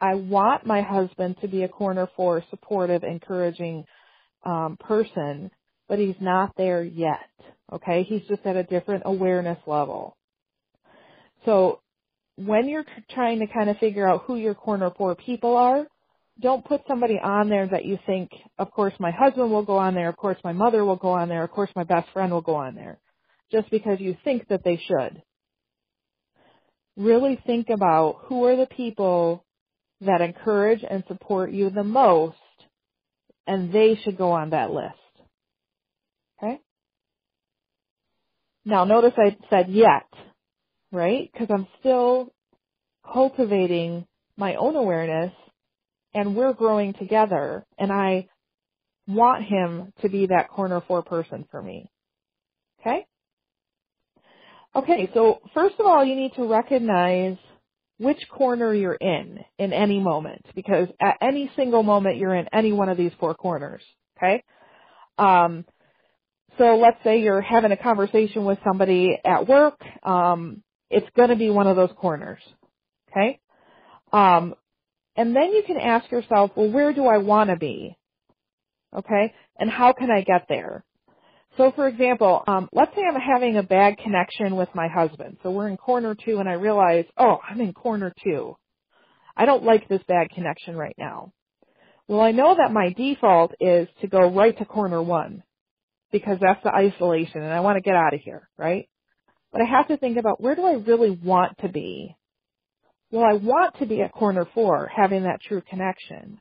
I 0.00 0.14
want 0.14 0.64
my 0.64 0.82
husband 0.82 1.36
to 1.40 1.48
be 1.48 1.64
a 1.64 1.68
corner 1.68 2.08
four, 2.16 2.44
supportive, 2.50 3.02
encouraging 3.02 3.84
um, 4.44 4.76
person, 4.78 5.50
but 5.88 5.98
he's 5.98 6.16
not 6.20 6.52
there 6.56 6.82
yet. 6.82 7.18
Okay, 7.72 8.02
he's 8.02 8.22
just 8.28 8.44
at 8.44 8.56
a 8.56 8.62
different 8.62 9.02
awareness 9.06 9.58
level. 9.66 10.16
So 11.44 11.80
when 12.36 12.68
you're 12.68 12.84
trying 13.10 13.40
to 13.40 13.46
kind 13.46 13.68
of 13.68 13.78
figure 13.78 14.08
out 14.08 14.24
who 14.26 14.36
your 14.36 14.54
corner 14.54 14.90
four 14.96 15.14
people 15.14 15.56
are, 15.56 15.86
don't 16.40 16.64
put 16.64 16.82
somebody 16.86 17.18
on 17.22 17.48
there 17.48 17.66
that 17.66 17.84
you 17.84 17.98
think, 18.06 18.30
of 18.58 18.70
course 18.70 18.94
my 19.00 19.10
husband 19.10 19.50
will 19.50 19.64
go 19.64 19.76
on 19.76 19.94
there, 19.94 20.08
of 20.08 20.16
course 20.16 20.38
my 20.44 20.52
mother 20.52 20.84
will 20.84 20.96
go 20.96 21.10
on 21.10 21.28
there, 21.28 21.42
of 21.42 21.50
course 21.50 21.70
my 21.74 21.84
best 21.84 22.08
friend 22.12 22.32
will 22.32 22.40
go 22.40 22.54
on 22.54 22.74
there, 22.74 22.98
just 23.50 23.68
because 23.70 24.00
you 24.00 24.16
think 24.24 24.46
that 24.48 24.62
they 24.64 24.80
should. 24.86 25.22
Really 26.96 27.40
think 27.44 27.70
about 27.70 28.20
who 28.26 28.44
are 28.44 28.56
the 28.56 28.66
people 28.66 29.44
that 30.00 30.20
encourage 30.20 30.84
and 30.88 31.02
support 31.08 31.50
you 31.50 31.70
the 31.70 31.84
most, 31.84 32.36
and 33.46 33.72
they 33.72 33.98
should 34.04 34.16
go 34.16 34.30
on 34.30 34.50
that 34.50 34.70
list. 34.70 34.94
Okay? 36.38 36.60
Now 38.64 38.84
notice 38.84 39.14
I 39.16 39.36
said 39.50 39.70
yet, 39.70 40.06
right? 40.92 41.30
Because 41.32 41.48
I'm 41.50 41.66
still 41.80 42.32
cultivating 43.12 44.06
my 44.36 44.56
own 44.56 44.76
awareness 44.76 45.32
and 46.14 46.36
we're 46.36 46.52
growing 46.54 46.94
together 46.94 47.64
and 47.78 47.92
I 47.92 48.28
want 49.06 49.44
him 49.44 49.92
to 50.02 50.08
be 50.08 50.26
that 50.26 50.50
corner 50.50 50.82
four 50.86 51.02
person 51.02 51.46
for 51.50 51.62
me. 51.62 51.90
Okay? 52.80 53.06
Okay, 54.76 55.10
so 55.14 55.40
first 55.54 55.76
of 55.80 55.86
all, 55.86 56.04
you 56.04 56.14
need 56.14 56.34
to 56.36 56.44
recognize 56.46 57.36
which 57.98 58.18
corner 58.30 58.72
you're 58.74 58.94
in 58.94 59.40
in 59.58 59.72
any 59.72 59.98
moment 59.98 60.44
because 60.54 60.88
at 61.00 61.16
any 61.20 61.50
single 61.56 61.82
moment 61.82 62.18
you're 62.18 62.34
in 62.34 62.46
any 62.52 62.72
one 62.72 62.88
of 62.88 62.96
these 62.96 63.12
four 63.18 63.34
corners. 63.34 63.82
Okay? 64.18 64.44
Um, 65.18 65.64
so 66.58 66.76
let's 66.76 66.98
say 67.04 67.20
you're 67.20 67.40
having 67.40 67.72
a 67.72 67.76
conversation 67.76 68.44
with 68.44 68.58
somebody 68.64 69.18
at 69.24 69.48
work. 69.48 69.80
Um, 70.02 70.62
it's 70.90 71.08
going 71.16 71.30
to 71.30 71.36
be 71.36 71.50
one 71.50 71.66
of 71.66 71.76
those 71.76 71.90
corners. 71.96 72.40
Okay? 73.10 73.40
Um, 74.12 74.54
and 75.16 75.34
then 75.34 75.52
you 75.52 75.62
can 75.66 75.78
ask 75.78 76.10
yourself, 76.10 76.52
well, 76.56 76.70
where 76.70 76.92
do 76.92 77.06
I 77.06 77.18
want 77.18 77.50
to 77.50 77.56
be? 77.56 77.96
Okay? 78.96 79.34
And 79.58 79.70
how 79.70 79.92
can 79.92 80.10
I 80.10 80.22
get 80.22 80.46
there? 80.48 80.84
So 81.56 81.72
for 81.74 81.88
example, 81.88 82.44
um, 82.46 82.68
let's 82.72 82.94
say 82.94 83.02
I'm 83.02 83.20
having 83.20 83.56
a 83.56 83.62
bad 83.62 83.98
connection 83.98 84.56
with 84.56 84.68
my 84.74 84.88
husband. 84.88 85.38
So 85.42 85.50
we're 85.50 85.68
in 85.68 85.76
corner 85.76 86.14
two 86.14 86.38
and 86.38 86.48
I 86.48 86.52
realize, 86.52 87.04
oh, 87.16 87.38
I'm 87.48 87.60
in 87.60 87.72
corner 87.72 88.14
two. 88.22 88.56
I 89.36 89.44
don't 89.44 89.64
like 89.64 89.88
this 89.88 90.02
bad 90.06 90.30
connection 90.30 90.76
right 90.76 90.94
now. 90.98 91.32
Well, 92.06 92.20
I 92.20 92.32
know 92.32 92.56
that 92.56 92.72
my 92.72 92.92
default 92.96 93.54
is 93.60 93.88
to 94.00 94.06
go 94.06 94.30
right 94.30 94.56
to 94.58 94.64
corner 94.64 95.02
one 95.02 95.42
because 96.12 96.38
that's 96.40 96.62
the 96.62 96.74
isolation 96.74 97.42
and 97.42 97.52
I 97.52 97.60
want 97.60 97.76
to 97.76 97.82
get 97.82 97.96
out 97.96 98.14
of 98.14 98.20
here, 98.20 98.48
right? 98.56 98.88
But 99.52 99.62
I 99.62 99.64
have 99.64 99.88
to 99.88 99.96
think 99.96 100.18
about 100.18 100.40
where 100.40 100.54
do 100.54 100.64
I 100.64 100.74
really 100.74 101.10
want 101.10 101.58
to 101.62 101.68
be? 101.68 102.16
Well, 103.10 103.24
I 103.24 103.34
want 103.34 103.78
to 103.78 103.86
be 103.86 104.02
at 104.02 104.12
corner 104.12 104.46
four, 104.54 104.90
having 104.94 105.22
that 105.24 105.40
true 105.40 105.62
connection. 105.62 106.40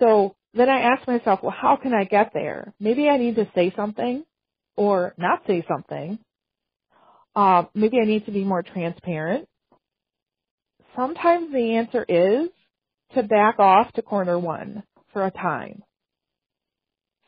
So 0.00 0.34
then 0.54 0.68
I 0.68 0.80
ask 0.80 1.06
myself, 1.06 1.40
well, 1.42 1.54
how 1.56 1.76
can 1.76 1.94
I 1.94 2.04
get 2.04 2.32
there? 2.34 2.74
Maybe 2.80 3.08
I 3.08 3.16
need 3.16 3.36
to 3.36 3.48
say 3.54 3.72
something 3.76 4.24
or 4.76 5.14
not 5.16 5.42
say 5.46 5.64
something. 5.68 6.18
Uh, 7.36 7.64
maybe 7.74 7.98
I 8.02 8.06
need 8.06 8.26
to 8.26 8.32
be 8.32 8.44
more 8.44 8.62
transparent. 8.62 9.46
Sometimes 10.96 11.52
the 11.52 11.76
answer 11.76 12.04
is 12.08 12.48
to 13.14 13.22
back 13.22 13.58
off 13.58 13.92
to 13.92 14.02
corner 14.02 14.38
one 14.38 14.82
for 15.12 15.24
a 15.24 15.30
time. 15.30 15.82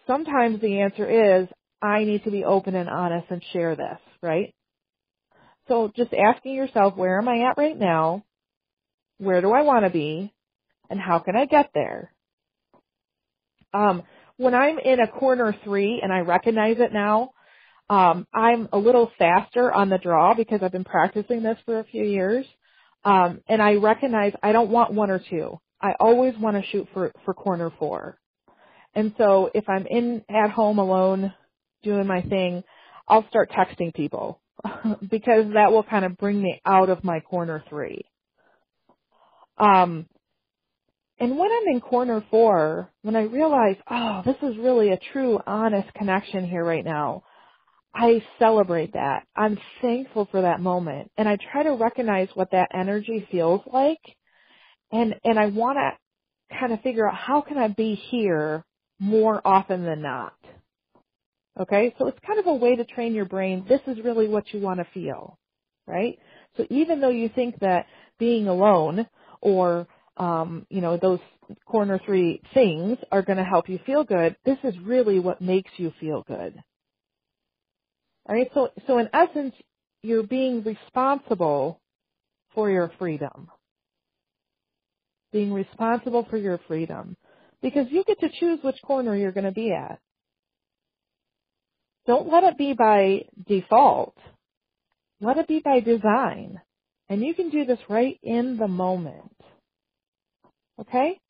Sometimes 0.06 0.60
the 0.60 0.80
answer 0.80 1.42
is 1.42 1.48
I 1.80 2.04
need 2.04 2.24
to 2.24 2.30
be 2.30 2.44
open 2.44 2.74
and 2.74 2.88
honest 2.88 3.26
and 3.30 3.42
share 3.52 3.76
this, 3.76 3.98
right? 4.22 4.54
So 5.68 5.92
just 5.94 6.12
asking 6.12 6.54
yourself, 6.54 6.96
where 6.96 7.18
am 7.18 7.28
I 7.28 7.48
at 7.50 7.58
right 7.58 7.78
now? 7.78 8.24
Where 9.18 9.40
do 9.40 9.52
I 9.52 9.62
want 9.62 9.84
to 9.84 9.90
be? 9.90 10.32
And 10.90 11.00
how 11.00 11.20
can 11.20 11.36
I 11.36 11.46
get 11.46 11.70
there? 11.74 12.12
Um, 13.72 14.02
when 14.36 14.54
I'm 14.54 14.78
in 14.78 15.00
a 15.00 15.08
corner 15.08 15.54
three 15.64 16.00
and 16.02 16.12
I 16.12 16.20
recognize 16.20 16.76
it 16.78 16.92
now, 16.92 17.30
um, 17.88 18.26
I'm 18.32 18.68
a 18.72 18.78
little 18.78 19.10
faster 19.18 19.72
on 19.72 19.88
the 19.88 19.98
draw 19.98 20.34
because 20.34 20.60
I've 20.62 20.72
been 20.72 20.84
practicing 20.84 21.42
this 21.42 21.58
for 21.64 21.78
a 21.78 21.84
few 21.84 22.04
years. 22.04 22.46
Um, 23.04 23.40
and 23.48 23.60
I 23.60 23.74
recognize 23.74 24.32
I 24.42 24.52
don't 24.52 24.70
want 24.70 24.92
one 24.92 25.10
or 25.10 25.20
two. 25.30 25.58
I 25.80 25.94
always 25.98 26.34
want 26.38 26.56
to 26.56 26.70
shoot 26.70 26.88
for, 26.92 27.12
for 27.24 27.34
corner 27.34 27.70
four. 27.78 28.18
And 28.94 29.14
so 29.18 29.50
if 29.55 29.68
I'm 29.68 29.87
in 29.87 30.24
at 30.28 30.50
home 30.50 30.78
alone 30.78 31.33
doing 31.83 32.07
my 32.07 32.22
thing, 32.22 32.62
I'll 33.09 33.26
start 33.28 33.50
texting 33.50 33.94
people 33.94 34.40
because 35.11 35.52
that 35.55 35.72
will 35.72 35.83
kind 35.83 36.05
of 36.05 36.16
bring 36.16 36.40
me 36.40 36.61
out 36.64 36.90
of 36.90 37.05
my 37.05 37.20
corner 37.20 37.64
three. 37.68 38.05
Um, 39.59 40.07
and 41.18 41.38
when 41.38 41.50
I'm 41.50 41.74
in 41.74 41.81
corner 41.81 42.24
four, 42.31 42.90
when 43.02 43.16
I 43.16 43.22
realize, 43.22 43.76
oh, 43.88 44.22
this 44.24 44.37
is 44.42 44.57
really 44.59 44.90
a 44.90 44.98
true, 45.12 45.38
honest 45.46 45.92
connection 45.94 46.44
here 46.44 46.64
right 46.64 46.85
now, 46.85 47.22
I 47.94 48.22
celebrate 48.38 48.94
that. 48.94 49.26
I'm 49.37 49.59
thankful 49.81 50.26
for 50.31 50.42
that 50.42 50.61
moment. 50.61 51.11
And 51.16 51.28
I 51.28 51.37
try 51.52 51.62
to 51.62 51.72
recognize 51.72 52.28
what 52.35 52.50
that 52.52 52.70
energy 52.74 53.26
feels 53.31 53.61
like. 53.72 54.00
And, 54.90 55.14
and 55.24 55.38
I 55.38 55.46
want 55.46 55.78
to 55.78 56.59
kind 56.59 56.72
of 56.72 56.81
figure 56.81 57.09
out 57.09 57.14
how 57.14 57.42
can 57.42 57.59
I 57.59 57.68
be 57.68 57.94
here 57.94 58.64
more 59.02 59.42
often 59.44 59.84
than 59.84 60.00
not. 60.00 60.34
Okay, 61.60 61.94
so 61.98 62.06
it's 62.06 62.18
kind 62.24 62.38
of 62.38 62.46
a 62.46 62.54
way 62.54 62.76
to 62.76 62.84
train 62.84 63.14
your 63.14 63.24
brain. 63.24 63.66
This 63.68 63.80
is 63.88 64.02
really 64.04 64.28
what 64.28 64.44
you 64.54 64.60
want 64.60 64.78
to 64.78 64.86
feel, 64.94 65.38
right? 65.86 66.18
So 66.56 66.64
even 66.70 67.00
though 67.00 67.10
you 67.10 67.28
think 67.34 67.58
that 67.60 67.86
being 68.18 68.46
alone 68.46 69.06
or 69.40 69.88
um, 70.16 70.66
you 70.70 70.80
know 70.80 70.96
those 70.96 71.18
corner 71.66 72.00
three 72.06 72.40
things 72.54 72.96
are 73.10 73.22
going 73.22 73.38
to 73.38 73.44
help 73.44 73.68
you 73.68 73.80
feel 73.84 74.04
good, 74.04 74.36
this 74.46 74.58
is 74.62 74.74
really 74.84 75.18
what 75.18 75.42
makes 75.42 75.70
you 75.76 75.92
feel 76.00 76.22
good. 76.26 76.54
All 78.28 78.36
right, 78.36 78.50
so 78.54 78.68
so 78.86 78.98
in 78.98 79.08
essence, 79.12 79.54
you're 80.02 80.22
being 80.22 80.62
responsible 80.62 81.80
for 82.54 82.70
your 82.70 82.92
freedom. 82.98 83.50
Being 85.32 85.52
responsible 85.52 86.26
for 86.30 86.36
your 86.36 86.60
freedom. 86.68 87.16
Because 87.62 87.87
you 87.90 88.05
get 88.05 88.20
to 88.20 88.29
choose 88.40 88.59
which 88.62 88.83
corner 88.85 89.16
you're 89.16 89.33
going 89.33 89.44
to 89.44 89.53
be 89.53 89.72
at. 89.72 89.98
Don't 92.07 92.33
let 92.33 92.44
it 92.44 92.59
be 92.59 92.75
by 92.75 93.27
default. 93.48 94.16
Let 95.20 95.38
it 95.38 95.48
be 95.48 95.61
by 95.64 95.81
design. 95.81 96.61
And 97.09 97.22
you 97.22 97.35
can 97.35 97.51
do 97.51 97.64
this 97.64 97.79
right 97.88 98.18
in 98.22 98.57
the 98.57 98.68
moment. 98.68 99.37
Okay? 100.81 101.20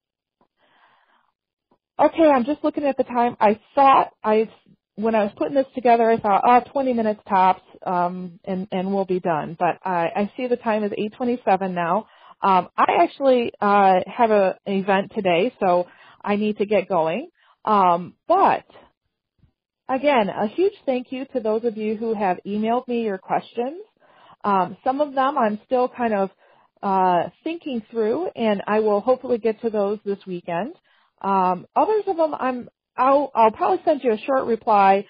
Okay, 2.00 2.24
I'm 2.24 2.44
just 2.44 2.64
looking 2.64 2.84
at 2.84 2.96
the 2.96 3.04
time. 3.04 3.36
I 3.40 3.60
thought 3.74 4.12
I, 4.24 4.48
when 4.96 5.14
I 5.14 5.24
was 5.24 5.32
putting 5.36 5.54
this 5.54 5.66
together, 5.74 6.10
I 6.10 6.18
thought, 6.18 6.42
oh, 6.46 6.60
20 6.72 6.94
minutes 6.94 7.20
tops, 7.28 7.62
um, 7.84 8.40
and, 8.44 8.66
and 8.72 8.92
we'll 8.94 9.04
be 9.04 9.20
done. 9.20 9.56
But 9.58 9.78
I, 9.84 10.08
I 10.16 10.32
see 10.36 10.46
the 10.46 10.56
time 10.56 10.84
is 10.84 10.92
8.27 10.92 11.72
now. 11.74 12.06
Um, 12.42 12.68
I 12.76 12.86
actually, 13.00 13.52
uh, 13.60 14.00
have 14.06 14.30
a, 14.30 14.56
an 14.66 14.74
event 14.74 15.12
today, 15.14 15.54
so 15.60 15.86
I 16.24 16.36
need 16.36 16.58
to 16.58 16.66
get 16.66 16.88
going. 16.88 17.30
Um, 17.64 18.14
but 18.28 18.64
Again, 19.88 20.30
a 20.30 20.46
huge 20.48 20.72
thank 20.86 21.12
you 21.12 21.26
to 21.34 21.40
those 21.40 21.64
of 21.64 21.76
you 21.76 21.96
who 21.96 22.14
have 22.14 22.38
emailed 22.46 22.88
me 22.88 23.02
your 23.02 23.18
questions. 23.18 23.82
Um, 24.44 24.78
some 24.82 25.00
of 25.02 25.14
them 25.14 25.36
I'm 25.36 25.60
still 25.66 25.88
kind 25.88 26.14
of 26.14 26.30
uh, 26.82 27.30
thinking 27.44 27.82
through, 27.90 28.28
and 28.34 28.62
I 28.66 28.80
will 28.80 29.00
hopefully 29.00 29.38
get 29.38 29.60
to 29.60 29.70
those 29.70 29.98
this 30.04 30.18
weekend. 30.26 30.74
Um, 31.20 31.66
others 31.76 32.04
of 32.06 32.16
them 32.16 32.34
I'm 32.34 32.68
I'll, 32.96 33.30
I'll 33.34 33.50
probably 33.50 33.82
send 33.84 34.02
you 34.04 34.12
a 34.14 34.18
short 34.18 34.46
reply, 34.46 35.06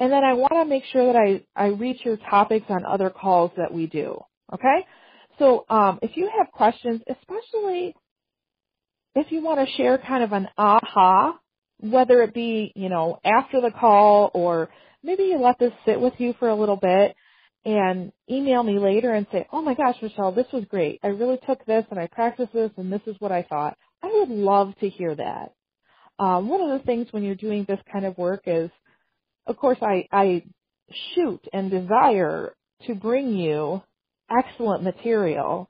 and 0.00 0.12
then 0.12 0.24
I 0.24 0.34
want 0.34 0.52
to 0.54 0.66
make 0.66 0.84
sure 0.92 1.12
that 1.12 1.18
I 1.18 1.44
I 1.56 1.68
reach 1.68 2.00
your 2.04 2.18
topics 2.18 2.66
on 2.70 2.86
other 2.86 3.10
calls 3.10 3.52
that 3.56 3.72
we 3.74 3.86
do. 3.86 4.18
Okay, 4.54 4.86
so 5.38 5.64
um, 5.70 6.00
if 6.02 6.16
you 6.16 6.30
have 6.38 6.52
questions, 6.52 7.02
especially 7.08 7.94
if 9.14 9.32
you 9.32 9.42
want 9.42 9.66
to 9.66 9.74
share 9.76 9.98
kind 9.98 10.22
of 10.22 10.32
an 10.32 10.48
aha 10.56 11.38
whether 11.80 12.22
it 12.22 12.34
be, 12.34 12.72
you 12.76 12.88
know, 12.88 13.18
after 13.24 13.60
the 13.60 13.70
call 13.70 14.30
or 14.34 14.68
maybe 15.02 15.24
you 15.24 15.38
let 15.38 15.58
this 15.58 15.72
sit 15.86 16.00
with 16.00 16.14
you 16.18 16.34
for 16.38 16.48
a 16.48 16.54
little 16.54 16.76
bit 16.76 17.16
and 17.64 18.12
email 18.30 18.62
me 18.62 18.78
later 18.78 19.12
and 19.12 19.26
say, 19.32 19.46
oh 19.52 19.62
my 19.62 19.74
gosh, 19.74 19.96
Michelle, 20.00 20.32
this 20.32 20.46
was 20.52 20.64
great. 20.66 21.00
I 21.02 21.08
really 21.08 21.38
took 21.46 21.64
this 21.66 21.84
and 21.90 21.98
I 21.98 22.06
practiced 22.06 22.52
this 22.52 22.70
and 22.76 22.92
this 22.92 23.02
is 23.06 23.16
what 23.18 23.32
I 23.32 23.42
thought. 23.42 23.76
I 24.02 24.10
would 24.12 24.28
love 24.28 24.74
to 24.80 24.88
hear 24.88 25.14
that. 25.14 25.52
Um, 26.18 26.48
one 26.48 26.60
of 26.60 26.78
the 26.78 26.84
things 26.84 27.08
when 27.10 27.22
you're 27.22 27.34
doing 27.34 27.64
this 27.66 27.80
kind 27.90 28.04
of 28.04 28.16
work 28.18 28.42
is, 28.46 28.70
of 29.46 29.56
course, 29.56 29.78
I, 29.80 30.06
I 30.12 30.42
shoot 31.14 31.40
and 31.52 31.70
desire 31.70 32.54
to 32.86 32.94
bring 32.94 33.34
you 33.34 33.82
excellent 34.30 34.82
material, 34.82 35.68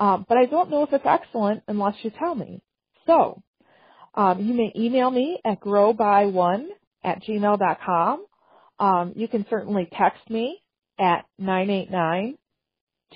um, 0.00 0.26
but 0.28 0.36
I 0.36 0.46
don't 0.46 0.70
know 0.70 0.82
if 0.82 0.92
it's 0.92 1.06
excellent 1.06 1.62
unless 1.68 1.94
you 2.02 2.10
tell 2.10 2.34
me. 2.34 2.60
So, 3.06 3.42
um, 4.14 4.40
you 4.40 4.54
may 4.54 4.72
email 4.76 5.10
me 5.10 5.40
at 5.44 5.60
growby1 5.60 6.66
at 7.02 7.22
gmail.com. 7.22 8.26
Um, 8.78 9.12
you 9.16 9.28
can 9.28 9.46
certainly 9.50 9.88
text 9.96 10.28
me 10.30 10.60
at 10.98 11.24
989 11.38 12.36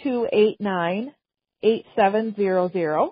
289 0.02 1.14
8700. 1.62 3.10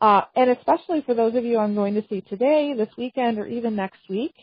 Uh, 0.00 0.22
and 0.34 0.50
especially 0.50 1.02
for 1.04 1.14
those 1.14 1.34
of 1.34 1.44
you 1.44 1.58
I'm 1.58 1.74
going 1.74 1.94
to 1.94 2.04
see 2.08 2.22
today, 2.22 2.74
this 2.76 2.88
weekend, 2.96 3.38
or 3.38 3.46
even 3.46 3.76
next 3.76 4.00
week, 4.08 4.34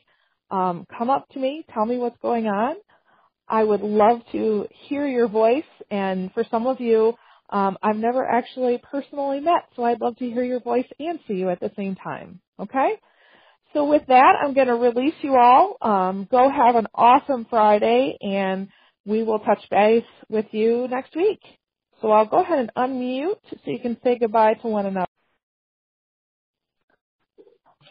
um, 0.52 0.86
come 0.98 1.10
up 1.10 1.28
to 1.30 1.40
me, 1.40 1.66
tell 1.74 1.86
me 1.86 1.98
what's 1.98 2.18
going 2.22 2.46
on. 2.46 2.76
I 3.48 3.64
would 3.64 3.82
love 3.82 4.22
to 4.34 4.68
hear 4.88 5.08
your 5.08 5.28
voice, 5.28 5.64
and 5.90 6.32
for 6.34 6.44
some 6.52 6.68
of 6.68 6.80
you, 6.80 7.14
um, 7.50 7.78
I've 7.84 7.98
never 7.98 8.26
actually 8.26 8.82
personally 8.92 9.40
met, 9.40 9.64
so 9.76 9.84
I'd 9.84 10.02
love 10.02 10.18
to 10.18 10.30
hear 10.30 10.44
your 10.44 10.60
voice 10.62 10.88
and 11.00 11.20
see 11.28 11.36
you 11.36 11.50
at 11.50 11.60
the 11.60 11.72
same 11.78 11.96
time. 11.96 12.40
Okay? 12.60 12.94
So 13.74 13.86
with 13.90 14.04
that, 14.08 14.34
I'm 14.44 14.54
going 14.54 14.68
to 14.68 14.76
release 14.76 15.16
you 15.22 15.36
all. 15.38 15.78
Um, 15.82 16.28
go 16.32 16.50
have 16.50 16.76
an 16.76 16.88
awesome 16.96 17.46
Friday, 17.50 18.18
and 18.22 18.70
we 19.06 19.24
will 19.24 19.40
touch 19.40 19.62
base 19.72 20.04
with 20.30 20.46
you 20.52 20.88
next 20.90 21.16
week. 21.16 21.40
So 22.02 22.12
I'll 22.12 22.26
go 22.28 22.42
ahead 22.42 22.60
and 22.60 22.72
unmute 22.78 23.38
so 23.52 23.58
you 23.72 23.80
can 23.80 23.98
say 24.04 24.18
goodbye 24.20 24.56
to 24.56 24.68
one 24.68 24.86
another. 24.86 25.08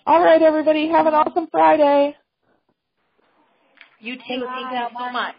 All 0.06 0.22
right, 0.22 0.42
everybody, 0.42 0.88
have 0.88 1.06
an 1.06 1.14
awesome 1.14 1.48
Friday. 1.50 2.16
You 4.00 4.16
too. 4.16 4.22
Thank 4.28 4.42
you 4.72 4.88
so 4.98 5.12
much. 5.12 5.34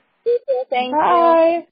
Thank 0.69 0.91
Bye. 0.93 1.53
you. 1.57 1.63